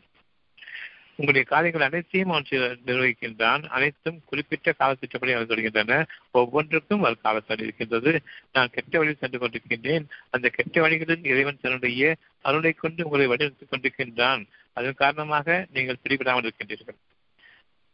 [1.10, 2.44] உங்களுடைய காரியங்கள் அனைத்தையும் அவன்
[2.86, 3.66] நிர்வகிக்கின்றான்.
[3.66, 6.06] அனைத்தும் குறிப்பிட்ட காலத்திட்டப்படி நடந்து வருகின்றன.
[6.30, 8.22] ஒவ்வொன்றுக்கும் ஒரு காலத்தான் இருக்கின்றது.
[8.52, 10.04] நான் கெட்ட வழியில் சென்று கொண்டிருக்கின்றேன்.
[10.30, 14.46] அந்த கெட்ட வழிகளில் இறைவன் தன்னுடைய அருளை கொண்டு உங்களை வழிநடத்திக் கொண்டிருக்கின்றான்.
[14.72, 16.98] அதன் காரணமாக நீங்கள் பிடிபடாமல் இருக்கின்றீர்கள்.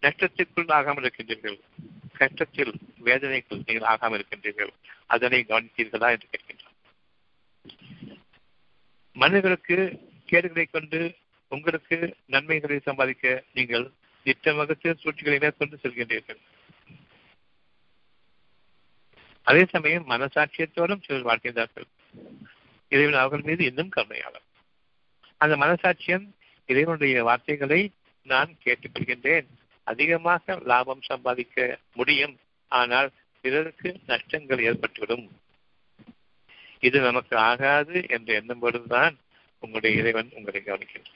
[0.02, 1.60] நஷ்டத்திற்குள் ஆகாமல் இருக்கின்றீர்கள்.
[2.18, 2.72] கஷ்டத்தில்
[3.04, 4.72] வேதனைக்குள் நீங்கள் ஆகாமல் இருக்கின்றீர்கள்.
[5.06, 6.76] அதனை கவனித்தீர்களா என்று கேட்கின்றான்.
[9.18, 9.76] மனிதர்களுக்கு
[10.26, 10.98] கேடுகளை கொண்டு
[11.48, 13.90] உங்களுக்கு நன்மைகளை சம்பாதிக்க நீங்கள்
[14.24, 16.40] திட்டம் சூழ்ச்சிகளை மேற்கொண்டு செல்கின்றீர்கள்.
[19.42, 21.88] அதே சமயம் மனசாட்சியத்தோடும் சிலர் வாழ்கின்றார்கள்.
[22.88, 24.46] இறைவன் அவர்கள் மீது இன்னும் கருணையாளர்.
[25.36, 26.26] அந்த மனசாட்சியம்
[26.66, 27.92] இறைவனுடைய வார்த்தைகளை
[28.22, 29.46] நான் கேட்டுக்கொள்கின்றேன்.
[29.84, 32.38] அதிகமாக லாபம் சம்பாதிக்க முடியும்.
[32.68, 33.10] ஆனால்
[33.40, 35.28] பிறருக்கு நஷ்டங்கள் ஏற்பட்டுவிடும்.
[36.80, 39.14] இது நமக்கு ஆகாது என்று எண்ணும் பொழுதுதான்
[39.62, 41.14] உங்களுடைய இறைவன் உங்களை கவனிக்கிறது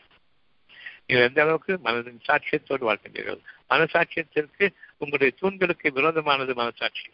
[1.06, 3.40] நீங்கள் எந்த அளவுக்கு மனதின் சாட்சியத்தோடு வாழ்கின்றீர்கள்?
[3.70, 4.64] மனசாட்சியத்திற்கு
[4.98, 7.06] உங்களுடைய தூண்களுக்கு விரோதமானது மனசாட்சி.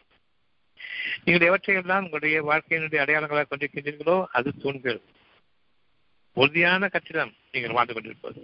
[1.25, 5.01] நீங்கள் எவற்றையெல்லாம் உங்களுடைய வாழ்க்கையினுடைய அடையாளங்களாக கொண்டிருக்கின்றீர்களோ அது தூண்கள்.
[6.37, 8.41] உறுதியான கட்டிடம் நீங்கள் வாழ்ந்து கொண்டிருப்பது.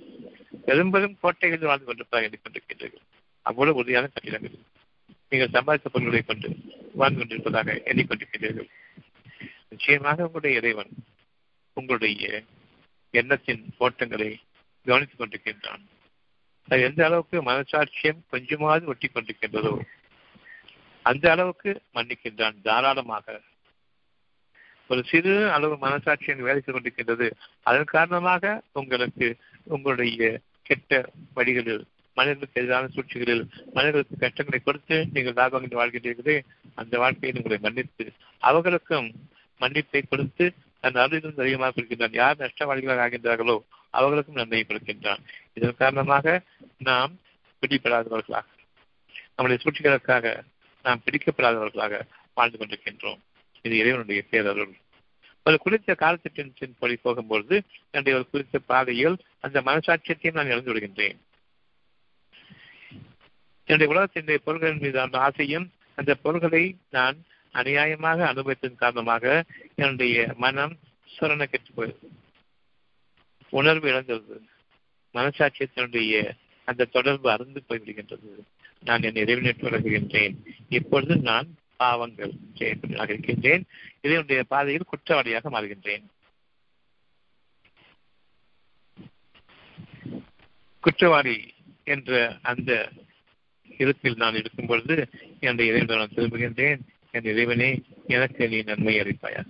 [0.66, 3.04] பெரும் பெரும் கோட்டைகளில் வாழ்ந்து கொண்டிருப்பதாக எண்ணிக்கொண்டிருக்கின்றீர்கள்
[3.46, 4.56] அவ்வளவு உறுதியான கட்டிடங்கள்
[5.32, 6.48] நீங்கள் சம்பாதித்த பொருள்களை கொண்டு
[6.94, 8.70] வாழ்ந்து கொண்டிருப்பதாக எண்ணிக்கொண்டிருக்கின்றீர்கள்
[9.74, 10.92] நிச்சயமாக உங்களுடைய இறைவன்
[11.76, 12.24] உங்களுடைய
[13.14, 14.30] எண்ணத்தின் ஓட்டங்களை
[14.86, 15.82] கவனித்துக் கொண்டிருக்கின்றான்.
[16.68, 19.72] அது எந்த அளவுக்கு மனசாட்சியம் கொஞ்சமாவது ஒட்டி கொண்டிருக்கின்றதோ
[21.06, 23.26] அந்த அளவுக்கு மன்னிக்கின்றான் தாராளமாக.
[24.90, 27.26] ஒரு சிறு அளவு மனசாட்சியம் வேலை செய்து கொண்டிருக்கின்றது
[27.68, 29.26] அதன் காரணமாக உங்களுக்கு
[29.76, 30.24] உங்களுடைய
[30.68, 31.00] கெட்ட
[31.36, 31.84] வழிகளில்
[32.16, 36.36] மனிதர்களுக்கு எதிரான சூழ்ச்சிகளில் மனிதர்களுக்கு கஷ்டங்களை கொடுத்து நீங்கள் லாபங்கள் வாழ்கின்றீர்களே
[36.80, 38.06] அந்த வாழ்க்கையை உங்களை மன்னித்து
[38.42, 39.08] அவர்களுக்கும்
[39.64, 40.46] மன்னிப்பை கொடுத்து
[40.84, 43.56] தன் அருளிலிருந்து அதிகமாக கொடுக்கின்றான் யார் நஷ்டவாளிகளாக ஆகின்றார்களோ
[43.98, 45.22] அவர்களுக்கும் நன்மையை கொடுக்கின்றான்.
[45.56, 46.34] இதன் காரணமாக
[46.88, 47.12] நாம்
[47.62, 48.48] பிடிபடாதவர்களாக
[49.36, 50.34] நம்முடைய சூழ்ச்சிகளுக்காக
[50.84, 52.00] நாம் பிடிக்கப்படாதவர்களாக
[52.36, 53.20] வாழ்ந்து கொண்டிருக்கின்றோம்.
[53.64, 54.74] இது இறைவனுடைய பேரருள்.
[55.46, 57.56] ஒரு குறித்த காலத்திட்டத்தின் படி போகும்பொழுது
[57.90, 61.18] என்னுடைய ஒரு குறித்த பாதையில் அந்த மனசாட்சியத்தையும் நான் இழந்து விடுகின்றேன்.
[63.68, 65.66] என்னுடைய உலகத்தினுடைய பொருள்களின் மீதான ஆசையும்
[65.98, 67.16] அந்த பொருள்களை நான்
[67.54, 69.44] அநியாயமாக அனுபவித்ததன் காரணமாக
[69.74, 70.74] என்னுடைய மனம்
[71.14, 71.98] சுரண கெட்டு
[73.50, 74.36] உணர்வு இழந்தது.
[75.14, 76.32] மனசாட்சியத்தினுடைய
[76.68, 78.30] அந்த தொடர்பு அறிந்து போய்விடுகின்றது.
[78.80, 80.34] நான் என் இறைவனிட்டு விலகுகின்றேன்
[80.68, 83.62] இப்பொழுது நான் பாவங்கள் செய்யக்கூடியதாக இருக்கின்றேன்.
[84.00, 86.04] இதனுடைய பாதையில் குற்றவாளியாக மாறுகின்றேன்.
[90.80, 92.70] குற்றவாளி என்ற அந்த
[93.78, 94.96] இருப்பில் நான் இருக்கும் பொழுது
[95.40, 96.80] என்னுடைய இறைவன் திரும்புகின்றேன்.
[97.14, 97.70] என் இறைவனே
[98.16, 99.42] எனக்கு நீ நன்மை அளிப்பாயா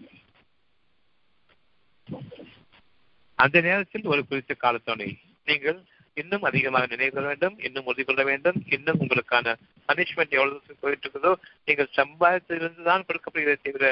[3.39, 5.09] அந்த நேரத்தில் ஒரு குறித்த காலத்தோனை
[5.47, 5.79] நீங்கள்
[6.17, 9.55] இன்னும் அதிகமாக நினைவு வேண்டும் இன்னும் உறுதி கொள்ள வேண்டும் இன்னும் உங்களுக்கான
[9.89, 11.33] பனிஷ்மெண்ட் எவ்வளவு போயிட்டு இருக்குதோ
[11.65, 13.87] நீங்கள் சம்பாதித்திலிருந்து தான் கொடுக்கப்படுகிறதை தவிர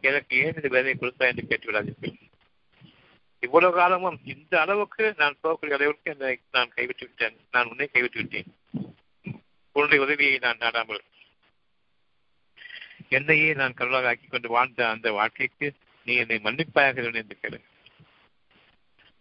[0.00, 2.14] எனக்கு ஏன் இந்த வேலையை கொடுத்தா என்று கேட்டுவிடாதீர்கள்
[3.42, 7.36] இவ்வளவு காலமும் இந்த அளவுக்கு நான் போகக்கூடிய அளவுக்கு என்னை நான் கைவிட்டு விட்டேன்.
[7.50, 8.48] நான் உன்னை கைவிட்டு விட்டேன்.
[9.76, 11.02] உன்னுடைய உதவியை நான் நாடாமல்
[13.08, 15.72] என்னையே நான் கடவுளாக ஆக்கிக் கொண்டு வாழ்ந்த அந்த வாழ்க்கைக்கு
[16.04, 17.60] நீ என்னை மன்னிப்பாயாக என்று கேளு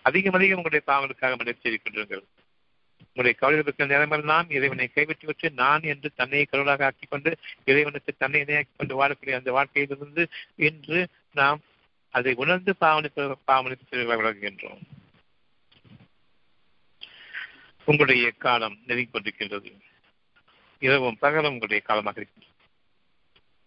[0.02, 2.24] அதிகம் அதிகம் உங்களுடைய பாவங்களுக்காக மன்னிப்பு செய்து கொண்டிருங்கள்.
[3.14, 8.76] உங்களுடைய கவலைகளுக்கு நேரமெல்லாம் இறைவனை கைவிட்டு விட்டு நான் என்று தன்னையை கடவுளாக ஆக்கிக் கொண்டு இறைவனுக்கு தன்னை இணையாக்கி
[8.78, 11.62] கொண்டு வாழக்கூடிய அந்த வாழ்க்கையிலிருந்து இன்று நாம்
[12.10, 14.82] அதை உணர்ந்து பாவனுக்கு பாவனுக்கு வழங்குகின்றோம்.
[17.86, 19.72] உங்களுடைய காலம் நெருங்கிக் கொண்டிருக்கின்றது.
[20.80, 22.45] இரவும் பகலும் உங்களுடைய காலமாக இருக்கின்றது.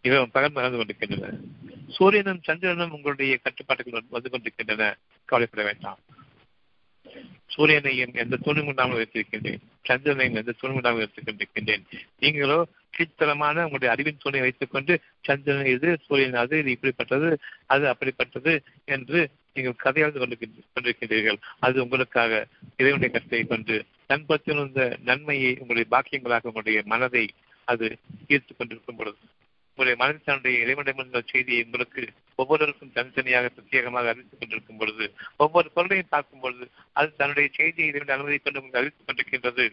[0.05, 1.39] இவன் பகல் மறந்து கொண்டிருக்கின்றன.
[1.89, 4.97] சூரியனும் சந்திரனும் உங்களுடைய கட்டுப்பாட்டுகள் வந்து கொண்டிருக்கின்றன.
[5.25, 6.01] கவலைப்பட வேண்டாம்.
[7.57, 9.63] சூரியனையும் எந்த தூணும் கொண்டாமல் வைத்திருக்கின்றேன்.
[9.83, 11.85] சந்திரனையும் எந்த தூணும் கொண்டாமல் வைத்துக் கொண்டிருக்கின்றேன்.
[12.21, 12.59] நீங்களோ
[12.97, 17.37] கீழ்த்தரமான உங்களுடைய அறிவின் துணை வைத்துக் கொண்டு சந்திரன் இது சூரியன் அது இது இப்படிப்பட்டது
[17.67, 18.53] அது அப்படிப்பட்டது
[18.85, 21.39] என்று நீங்கள் கதையாழ்ந்து கொண்டிருக்கின்றீர்கள்.
[21.59, 22.47] அது உங்களுக்காக
[22.77, 27.29] இறைவனுடைய கருத்தை கொண்டு தன்பத்திலிருந்த நன்மையை உங்களுடைய பாக்கியங்களாக உங்களுடைய மனதை
[27.65, 29.19] அது ஈர்த்துக் கொண்டிருக்கும் பொழுது.
[29.79, 32.03] உங்களுடைய மனதினுடைய தன்னுடைய இறைவனிடமிருந்த செய்தியை உங்களுக்கு
[32.35, 38.39] ஒவ்வொருவருக்கும் தனித்தனியாக பிரத்யேகமாக அறிவித்துக் கொண்டிருக்கும் பொழுது ஒவ்வொரு பொருளையும் பார்க்கும் பொழுது அது தன்னுடைய செய்தியை இறைவன் அனுமதி
[38.39, 39.67] கொண்டு உங்களுக்கு அறிவித்துக் கொண்டிருக்கின்றது.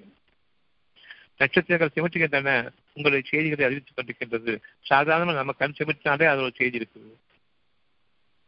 [1.38, 4.62] நட்சத்திரங்கள் சிமிட்டுகின்றன உங்களுடைய செய்திகளை அறிவித்துக் கொண்டிருக்கின்றது.
[4.82, 7.12] சாதாரண நம்ம கண் சிமிட்டினாலே அது ஒரு செய்தி இருக்குது.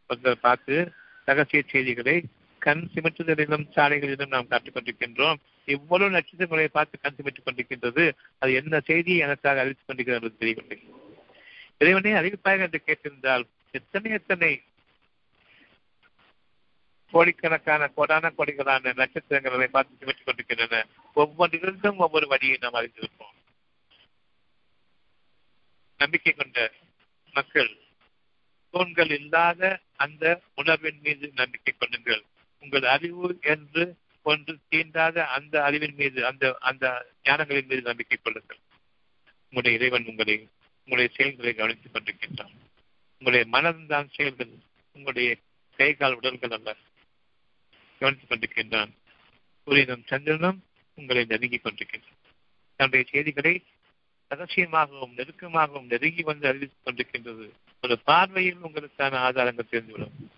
[0.08, 0.92] ஒருத்தர் பார்த்து
[1.24, 2.24] ரகசிய செய்திகளை
[2.58, 5.36] கண் சிமிட்டுதலிலும் சாலைகளிலும் நாம் காட்டிக் கொண்டிருக்கின்றோம்.
[5.64, 8.12] இவ்வளவு நட்சத்திரங்களை பார்த்து கண் சிமிட்டுக் கொண்டிருக்கின்றது.
[8.38, 11.06] அது என்ன செய்தியை எனக்காக அறிவித்துக் கொண்டிருக்கிறது என்று தெரியவில்லை.
[11.80, 14.50] இறைவனே அறிவிப்பாக என்று கேட்டிருந்தால் எத்தனை எத்தனை
[17.12, 20.80] கோடிக்கணக்கான கோடான கோடிகளான நட்சத்திரங்களை பார்த்து சிமிட்டுக் கொண்டிருக்கின்றன.
[21.16, 23.36] ஒவ்வொன்றிலிருந்தும் ஒவ்வொரு வழியை நாம் அறிந்திருப்போம்
[26.00, 26.58] நம்பிக்கை கொண்ட
[27.34, 27.70] மக்கள்
[28.74, 30.24] தூண்கள் இல்லாத அந்த
[30.54, 32.22] உணர்வின் மீது நம்பிக்கை கொள்ளுங்கள்.
[32.62, 33.84] உங்கள் அறிவு என்று
[34.22, 36.84] ஒன்று தீண்டாத அந்த அறிவின் மீது அந்த அந்த
[37.24, 38.60] ஞானங்களின் மீது நம்பிக்கை கொள்ளுங்கள்.
[39.44, 40.36] உங்களுடைய இறைவன் உங்களை
[40.88, 42.54] உங்களுடைய செயல்களை கவனித்துக் கொண்டிருக்கின்றான்.
[43.18, 44.48] உங்களுடைய மனம்தான் செயல்கள்
[44.92, 45.36] உங்களுடைய
[45.76, 46.76] கை கால் உடல்கள் அல்ல.
[47.98, 48.90] கவனித்துக் கொண்டிருக்கின்றான்.
[49.64, 50.64] சூரியனும் சந்திரனும்
[50.94, 52.16] உங்களை நெருங்கிக் கொண்டிருக்கின்றான்
[52.76, 53.64] தன்னுடைய செய்திகளை
[54.28, 57.50] ரகசியமாகவும் நெருக்கமாகவும் நெருங்கி வந்து அறிவித்துக் கொண்டிருக்கின்றது.
[57.82, 60.30] ஒரு பார்வையில் உங்களுக்கான ஆதாரங்கள் தெரிந்துவிடும்.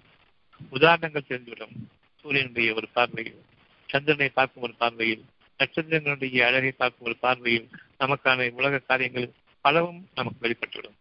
[0.71, 1.77] உதாரணங்கள் தெரிந்துவிடும்.
[2.21, 3.43] சூரியனுடைய ஒரு பார்வையில்
[3.87, 5.25] சந்திரனை பார்க்கும் ஒரு பார்வையில்
[5.59, 7.69] நட்சத்திரங்களுடைய அழகை பார்க்கும் ஒரு பார்வையில்
[8.01, 9.31] நமக்கான உலக காரியங்கள்
[9.61, 10.99] பலவும் நமக்கு வெளிப்பட்டுவிடும்.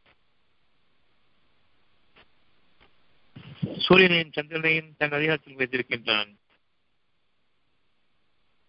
[3.85, 6.31] சூரியனையும் சந்திரனையும் தன் அதிகாரத்தில் வைத்திருக்கின்றான்.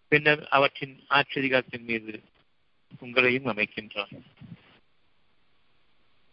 [0.08, 2.22] பின்னர் அவற்றின் ஆட்சி அதிகாரத்தின் மீது
[3.00, 4.14] உங்களையும் அமைக்கின்றான்.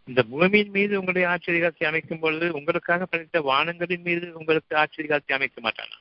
[0.03, 5.35] இந்த பூமியின் மீது உங்களுடைய ஆட்சி அதிகாரத்தை அமைக்கும் பொழுது உங்களுக்காக படைத்த வானங்களின் மீது உங்களுக்கு ஆட்சி அதிகாரத்தை
[5.37, 5.97] அமைக்க மாட்டானா?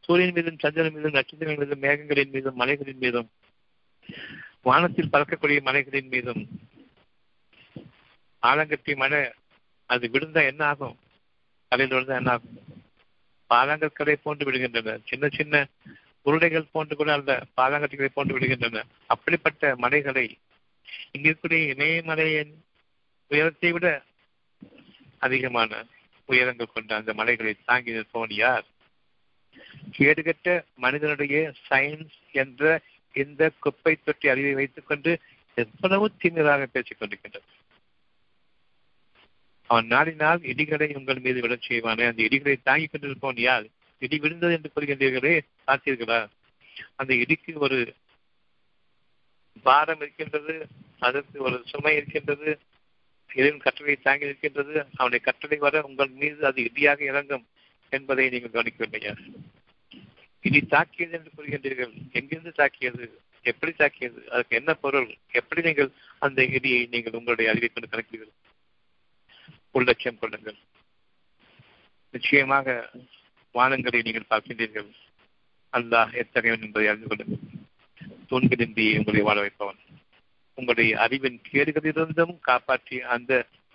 [0.00, 3.30] சூரியன் மீதும் சந்திரன் மீதும் நட்சத்திரங்கள் மீதும் மேகங்களின் மீதும் மலைகளின் மீதும்
[4.62, 6.42] வானத்தில் பறக்கக்கூடிய மலைகளின் மீதும்
[8.42, 9.30] ஆலங்கட்டி மழை
[9.86, 10.96] அது விழுந்தா என்ன ஆகும்?
[11.68, 12.58] கரையில் விழுந்தா என்ன ஆகும்?
[13.50, 14.98] பாலாங்கற்களை போன்று விடுகின்றன.
[15.04, 15.68] சின்ன சின்ன
[16.22, 18.82] உருளைகள் போன்று கூட அல்ல பாலாங்கட்டிகளை போன்று விடுகின்றன.
[19.06, 20.38] அப்படிப்பட்ட மலைகளை
[21.18, 22.52] இங்கிருக்கூடிய இமயமலையின்
[23.30, 24.02] உயரத்தை விட
[25.18, 25.86] அதிகமான
[26.28, 28.64] உயரங்கள் கொண்ட அந்த மலைகளை தாங்கி நிற்பவன் யார்?
[29.98, 32.80] கேடுகட்ட மனிதனுடைய சயின்ஸ் என்ற
[33.14, 35.18] இந்த குப்பை தொட்டி அறிவை வைத்துக் கொண்டு
[35.54, 37.48] எவ்வளவு திமிராக பேசிக் கொண்டிருக்கின்றது
[39.70, 42.04] அவன் நாடினால் இடிகளை உங்கள் மீது விழச் செய்வானே.
[42.10, 43.66] அந்த இடிகளை தாங்கிக் கொண்டிருப்பவன் யார்?
[44.02, 45.34] இடி விழுந்தது என்று கூறுகின்றீர்களே
[45.66, 46.18] பார்த்தீர்களா?
[46.96, 47.78] அந்த இடிக்கு ஒரு
[49.66, 50.54] பாரம் இருக்கின்றது
[50.98, 52.50] அதற்கு ஒரு சுமை இருக்கின்றது
[53.30, 57.44] எதிரும் கட்டளை தாங்கி இருக்கின்றது அவனுடைய கட்டளை வர உங்கள் மீது அது இடியாக இறங்கும்
[57.92, 59.14] என்பதை நீங்கள் கவனிக்க வேண்டிய
[60.44, 63.06] இடி தாக்கியது என்று கூறுகின்றீர்கள் எங்கிருந்து தாக்கியது?
[63.44, 64.20] எப்படி தாக்கியது?
[64.30, 65.08] அதுக்கு என்ன பொருள்?
[65.32, 65.90] எப்படி நீங்கள்
[66.22, 68.32] அந்த இடியை நீங்கள் உங்களுடைய அறிவை கொண்டு கணக்கிடுங்கள்
[69.74, 70.58] உள்ளட்சம் கொள்ளுங்கள்.
[72.14, 72.66] நிச்சயமாக
[73.54, 74.88] வானங்களை நீங்கள் பார்க்கின்றீர்கள்.
[75.72, 77.44] அல்லாஹ் எத்தகையவன் என்பதை அறிந்து கொள்ளுங்கள்.
[78.30, 79.80] தூண்களின்றி உங்களை வாழ வைப்பவன்.
[80.58, 83.32] உங்களுடைய அறிவின் கேடுகளிலிருந்தும் காப்பாற்றி அந்த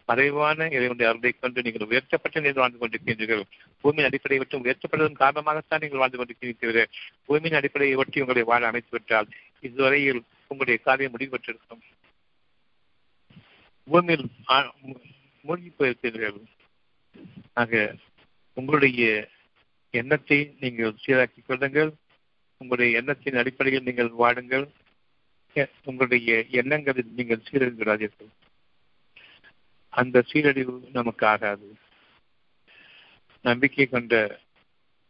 [0.10, 3.44] மறைவான இறைவனுடைய அருளை கொண்டு நீங்கள் உயர்த்தப்பட்ட நிலையில் வாழ்ந்து கொண்டிருக்கின்றீர்கள்.
[3.84, 6.90] பூமியின் அடிப்படையை விட்டு உயர்த்தப்பட்டதன் காரணமாகத்தான் நீங்கள் வாழ்ந்து கொண்டிருக்கிறீர்கள்
[7.28, 9.30] பூமியின் அடிப்படையை ஒட்டி உங்களை வாழ அமைத்து விட்டால்
[9.68, 10.22] இதுவரையில்
[10.52, 11.84] உங்களுடைய காரியம் முடிவு பெற்றிருக்கும்
[13.88, 14.26] பூமியில்
[15.46, 16.40] மூழ்கி போயிருக்கிறீர்கள்.
[17.62, 17.72] ஆக
[18.58, 19.04] உங்களுடைய
[20.00, 21.92] எண்ணத்தை நீங்கள் சீராக்கிக் கொள்ளுங்கள்.
[22.62, 24.66] உங்களுடைய எண்ணத்தின் அடிப்படையில் நீங்கள் வாடுங்கள்
[25.90, 26.30] உங்களுடைய
[26.60, 28.30] எண்ணங்களில் நீங்கள் சீரழிகிறார்கள்
[29.94, 31.68] அந்த சீரழிவு நமக்கு ஆகாது.
[33.46, 34.14] நம்பிக்கை கொண்ட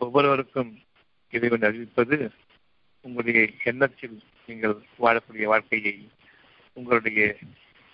[0.01, 0.71] ஒவ்வொருவருக்கும்
[1.33, 2.17] இதை கொண்டு அறிவிப்பது
[3.05, 4.17] உங்களுடைய எண்ணத்தில்
[4.47, 5.95] நீங்கள் வாழக்கூடிய வாழ்க்கையை
[6.77, 7.21] உங்களுடைய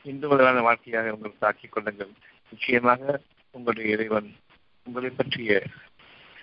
[0.04, 2.10] இந்து முதலான வாழ்க்கையாக உங்களுக்கு ஆக்கிக் கொள்ளுங்கள்.
[2.50, 3.22] நிச்சயமாக
[3.52, 4.36] உங்களுடைய இறைவன்
[4.84, 5.64] உங்களை பற்றிய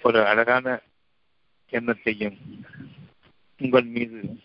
[0.02, 0.82] ஒரு அழகான
[1.70, 2.36] எண்ணத்தையும்
[3.58, 4.38] உங்கள் மீது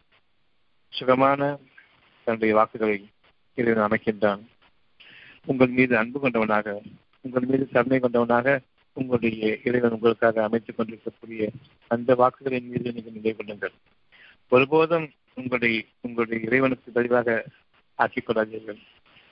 [0.90, 1.58] சுகமான
[2.24, 3.10] தன்னுடைய வாக்குகளை
[3.54, 4.42] இறைவன் அமைக்கின்றான்.
[5.46, 6.82] உங்கள் மீது அன்பு கொண்டவனாக
[7.22, 8.60] உங்கள் மீது கருணை கொண்டவனாக
[8.94, 11.50] உங்களுடைய இறைவன் உங்களுக்காக அமைத்துக் கொண்டிருக்கக்கூடிய
[11.88, 13.72] அந்த வாக்குகளின் மீது நீங்கள் நிலை கொள்ளுங்கள்.
[14.50, 17.46] ஒருபோதும் உங்களுடைய உங்களுடைய இறைவனுக்கு பதிவாக
[17.96, 18.82] ஆக்கிக் கொள்ளாதீர்கள்.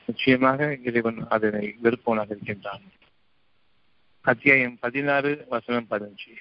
[0.09, 2.83] நிச்சயமாக இறைவன் அதனை விருப்பவனாக இருக்கின்றான்.
[4.25, 6.33] அத்தியாயம் பதினாறு வசனம் பதினஞ்சு.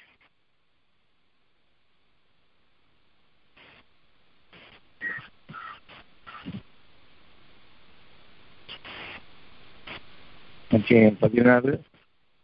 [10.71, 11.73] அத்தியாயம் பதினாறு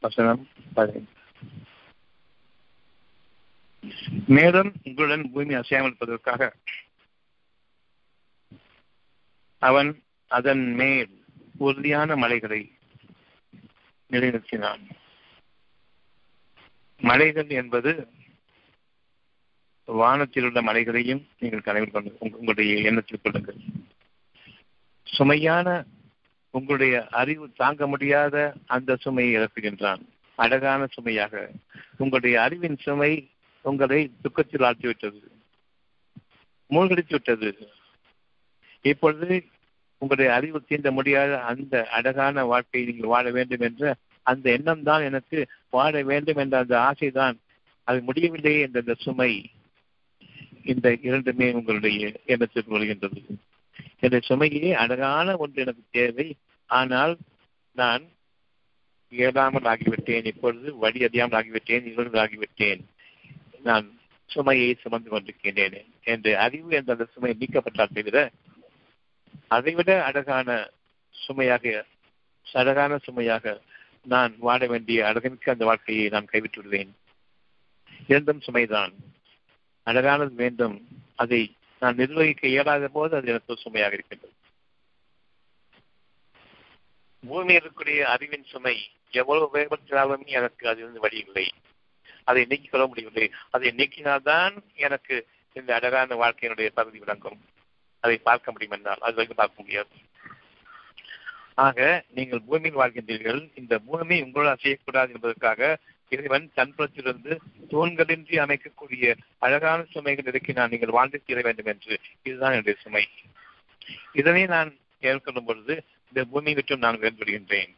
[0.01, 1.13] வசனம் பதினைந்து
[4.27, 6.43] மேலும் உங்களுடன் பூமி அசையாமல் இருப்பதற்காக
[9.63, 9.91] அவன்
[10.37, 11.13] அதன் மேல்
[11.59, 12.61] உறுதியான மலைகளை
[14.11, 14.85] நிலைநிறுத்தினான்.
[17.01, 17.93] மலைகள் என்பது
[19.85, 23.61] வானத்தில் உள்ள மலைகளையும் நீங்கள் கனவில் கொண்டு உங்களுடைய எண்ணத்தில் கொள்ளுங்கள்.
[25.07, 25.69] சுமையான
[26.51, 30.03] உங்களுடைய அறிவு தாங்க முடியாத அந்த சுமையை இறக்குகின்றான்
[30.35, 31.51] அழகான சுமையாக.
[31.97, 33.13] உங்களுடைய அறிவின் சுமை
[33.63, 35.23] உங்களை துக்கத்தில் ஆழ்த்திவிட்டது
[36.67, 37.51] மூழ்கடித்து விட்டது.
[38.83, 39.29] இப்பொழுது
[40.05, 45.39] உங்களுடைய அறிவு தீண்ட முடியாத அந்த அழகான வாழ்க்கையை நீங்கள் வாழ வேண்டும் என்ற அந்த எண்ணம் தான் எனக்கு
[45.71, 47.37] வாழ வேண்டும் என்ற அந்த ஆசைதான்.
[47.87, 49.33] அது முடியவில்லையே என்ற அந்த சுமை
[50.65, 53.23] இந்த இரண்டுமே உங்களுடைய எண்ணத்தில் வருகின்றது
[54.01, 56.27] இந்த சுமையே அழகான ஒன்று எனக்கு தேவை.
[56.71, 57.15] ஆனால்
[57.73, 58.05] நான்
[59.13, 60.27] இயலாமல் ஆகிவிட்டேன்.
[60.27, 61.85] இப்பொழுது வழி அறியாமல் ஆகிவிட்டேன்.
[61.87, 62.83] இவர்கள் ஆகிவிட்டேன்.
[63.63, 63.87] நான்
[64.27, 65.85] சுமையை சுமந்து கொண்டிருக்கின்றேன்.
[66.05, 68.31] என்று அறிவு என்ற அந்த சுமை நீக்கப்பட்டால் தவிர
[69.49, 70.71] அதைவிட அழகான
[71.11, 71.85] சுமையாக
[72.53, 73.61] அழகான சுமையாக
[74.03, 76.89] நான் வாழ வேண்டிய அழகனுக்கு அந்த வாழ்க்கையை நான் கைவிட்டுள்ளேன்.
[78.09, 78.93] இரண்டும் சுமைதான்.
[79.83, 80.89] அழகானது வேண்டும்.
[81.15, 84.33] அதை நான் நிர்வகிக்க இயலாத போது அது எனக்கு சுமையாக இருக்கின்றது.
[87.27, 91.53] பூமியில் இருக்கக்கூடிய அறிவின் சுமை எவ்வளவு உபயோகப்படுத்தினாலும் எனக்கு அதிலிருந்து வழி இல்லை.
[92.25, 93.33] அதை நீக்கிக் கொள்ள முடியவில்லை.
[93.51, 97.45] அதை நீக்கினால்தான் எனக்கு இந்த அழகான வாழ்க்கையினுடைய பகுதி விளங்கும்.
[98.05, 99.93] அதை பார்க்க முடியும் என்றால் அது வரைக்கும் பார்க்க முடியாது.
[101.55, 103.41] ஆக நீங்கள் பூமியில் வாழ்கின்றீர்கள்.
[103.55, 105.79] இந்த பூமி உங்களால் செய்யக்கூடாது என்பதற்காக
[106.09, 107.37] இறைவன் தன்புறத்திலிருந்து
[107.71, 112.01] தூண்களின்றி அமைக்கக்கூடிய அழகான சுமைகள் இறக்கினால் நீங்கள் வாழ்ந்து தீர வேண்டும் என்று.
[112.23, 113.05] இதுதான் என்னுடைய சுமை.
[114.13, 115.75] இதனை நான் ஏற்கொள்ளும் பொழுது
[116.07, 117.73] இந்த பூமியை விட்டும் நான் உயர்ந்துவிடுகின்றேன்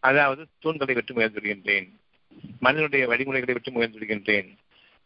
[0.00, 1.88] அதாவது தூண்களை விட்டு முயன்றுகின்றேன்.
[2.60, 4.50] மனிதனுடைய வழிமுறைகளை விட்டு முயன்றுகின்றேன்.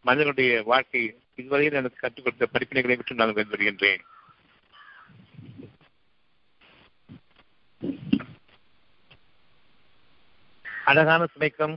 [0.01, 1.03] மனிதனுடைய வாழ்க்கை
[1.35, 4.03] இதுவரையில் எனக்கு கற்றுக் கொடுத்த படிப்பினைகளை விட்டு நான் வருகின்றேன்
[10.85, 11.77] அழகான சுமைக்கும்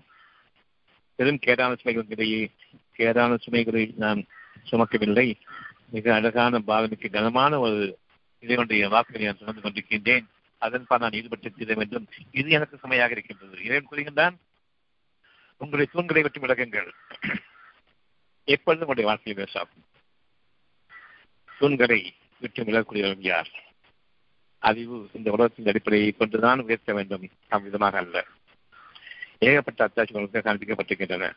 [1.15, 2.51] பெரும் கேடான சுமைகளுக்கு இடையே
[2.97, 4.25] கேடான சுமைகளை நான்
[4.71, 5.35] சுமக்கவில்லை.
[5.89, 7.99] மிக அழகான பாவனைக்கு கனமான ஒரு
[8.39, 10.25] இறைவனுடைய வாக்குகளை நான் சுமந்து கொண்டிருக்கின்றேன்.
[10.57, 12.07] அதன்பால் நான் ஈடுபட்டு தீர வேண்டும்.
[12.31, 13.63] இது எனக்கு சுமையாக இருக்கின்றது.
[13.63, 14.35] இறைவன் கூறுகின்றான்
[15.57, 16.89] உங்களுடைய தூண்களை விட்டு விலகுங்கள்.
[18.45, 19.83] எப்பொழுதும் உங்களுடைய வாழ்க்கையில் பேசாகும்
[21.59, 23.49] தூண்களை விட்டு விலகக்கூடியவர்கள் யார்?
[24.57, 27.29] அறிவு இந்த உலகத்தின் அடிப்படையை கொண்டுதான் உயர்த்த வேண்டும்.
[27.49, 28.25] அவ்விதமாக அல்ல.
[29.39, 31.31] ஏகப்பட்ட அத்தாட்சிகளுக்கு காண்பிக்கப்பட்டிருக்கின்றன.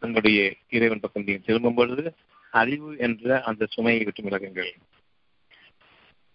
[0.00, 2.14] உங்களுடைய இறைவன் பக்கம் நீங்கள் திரும்பும் பொழுது
[2.50, 4.72] அறிவு என்ற அந்த சுமையை விட்டு விலகுங்கள்.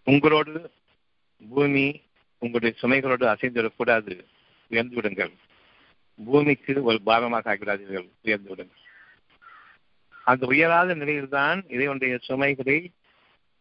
[0.03, 0.71] உங்களோடு
[1.49, 2.01] பூமி
[2.37, 4.23] உங்களுடைய சுமைகளோடு அசைந்துவிடக்கூடாது.
[4.69, 5.31] உயர்ந்து விடுங்கள்.
[6.25, 8.09] பூமிக்கு ஒரு பாரமாக ஆகிவிடாதீர்கள்.
[8.21, 8.77] உயர்ந்து விடுங்கள்.
[10.29, 12.77] அந்த உயராத நிலையில்தான் இறைவனுடைய சுமைகளை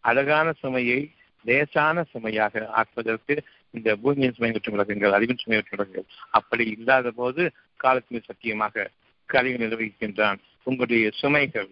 [0.04, 1.00] அழகான சுமையை
[1.44, 3.34] லேசான சுமையாக ஆக்குவதற்கு
[3.70, 7.42] இந்த பூமியின் சுமை விட்டு விலகுங்கள் அறிவின் சுமை விட்டு விலகுங்கள் அப்படி இல்லாத போது
[7.76, 8.90] காலத்தின் சத்தியமாக
[9.28, 10.38] கழிவு நிர்வகிக்கின்றான்.
[10.66, 11.70] உங்களுடைய சுமைகள்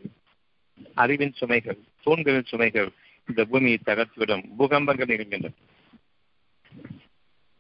[0.94, 2.90] அறிவின் சுமைகள் தூண்களின் சுமைகள்
[3.28, 4.44] இந்த பூமியை தகர்த்துவிடும்.
[4.58, 5.54] பூகம்பங்கள் இருக்கின்றன.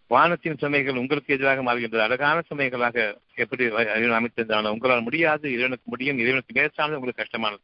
[0.06, 1.98] வானத்தின் சுமைகள் உங்களுக்கு எதிராக மாறுகின்றது.
[1.98, 5.48] அழகான சுமைகளாக எப்படி இறைவன் அமைத்திருந்தாலும் உங்களால் முடியாது.
[5.48, 7.62] இறைவனுக்கு முடியும் இறைவனுக்கு லேசானது உங்களுக்கு கஷ்டமானது.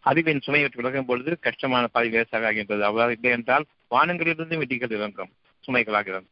[0.00, 2.84] அறிவின் சுமையை விலகும் பொழுது கஷ்டமான பாதி லேசாக ஆகின்றது.
[2.84, 5.32] அவ்வாறு இல்லை என்றால் வானங்களிலிருந்து விதிகள் இறங்கும்
[5.66, 6.28] சுமைகளாகிறது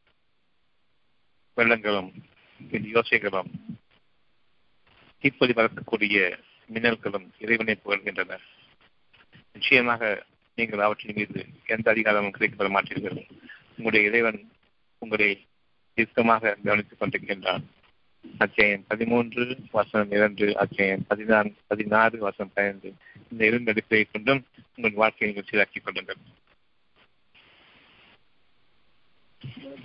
[1.56, 2.10] வெள்ளங்களும்
[2.70, 3.50] யோசைகளும்
[5.18, 6.38] தீப்பொறி பறக்கக்கூடிய
[6.72, 8.38] மின்னல்களும் இறைவனை புகழ்கின்றன.
[9.52, 10.24] நிச்சயமாக
[10.54, 13.18] நீங்கள் அவற்றின் மீது எந்த அதிகாரமும் கிடைக்கப்பட மாட்டீர்கள்.
[13.68, 14.40] உங்களுடைய இறைவன்
[15.04, 15.28] உங்களை
[15.96, 17.64] தீர்க்கமாக கவனித்துக் கொண்டிருக்கின்றான்.
[18.44, 19.44] அச்சயம் பதிமூன்று
[19.76, 22.90] வசனம் இரண்டு அச்சயம் பதினான்கு பதினாறு வசனம் பதினைந்து.
[23.30, 24.42] இந்த இரண்டு அடிப்படையை கொண்டும்
[24.76, 26.20] உங்கள் வாழ்க்கையை நீங்கள் சீராக்கிக் கொள்ளுங்கள்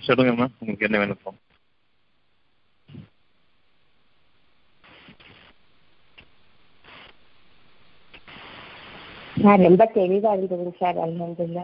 [0.07, 1.23] சொல்லுங்கம்மா உங்களுக்கு என்ன வேணும்
[9.43, 10.97] சார் ரொம்ப தெளிவா இருந்ததுங்க சார்.
[11.05, 11.63] அல்ஹம்துலில்லா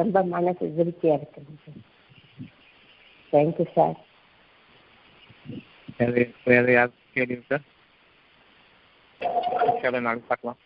[0.00, 1.80] ரொம்ப மனசு திருப்தியா இருக்குங்க சார்.
[3.32, 3.98] தேங்க்யூ சார்
[5.98, 7.64] வேறு வேறு யார் கேள்வி சார்
[10.00, 10.58] நாளைக்கு பார்க்கலாம்.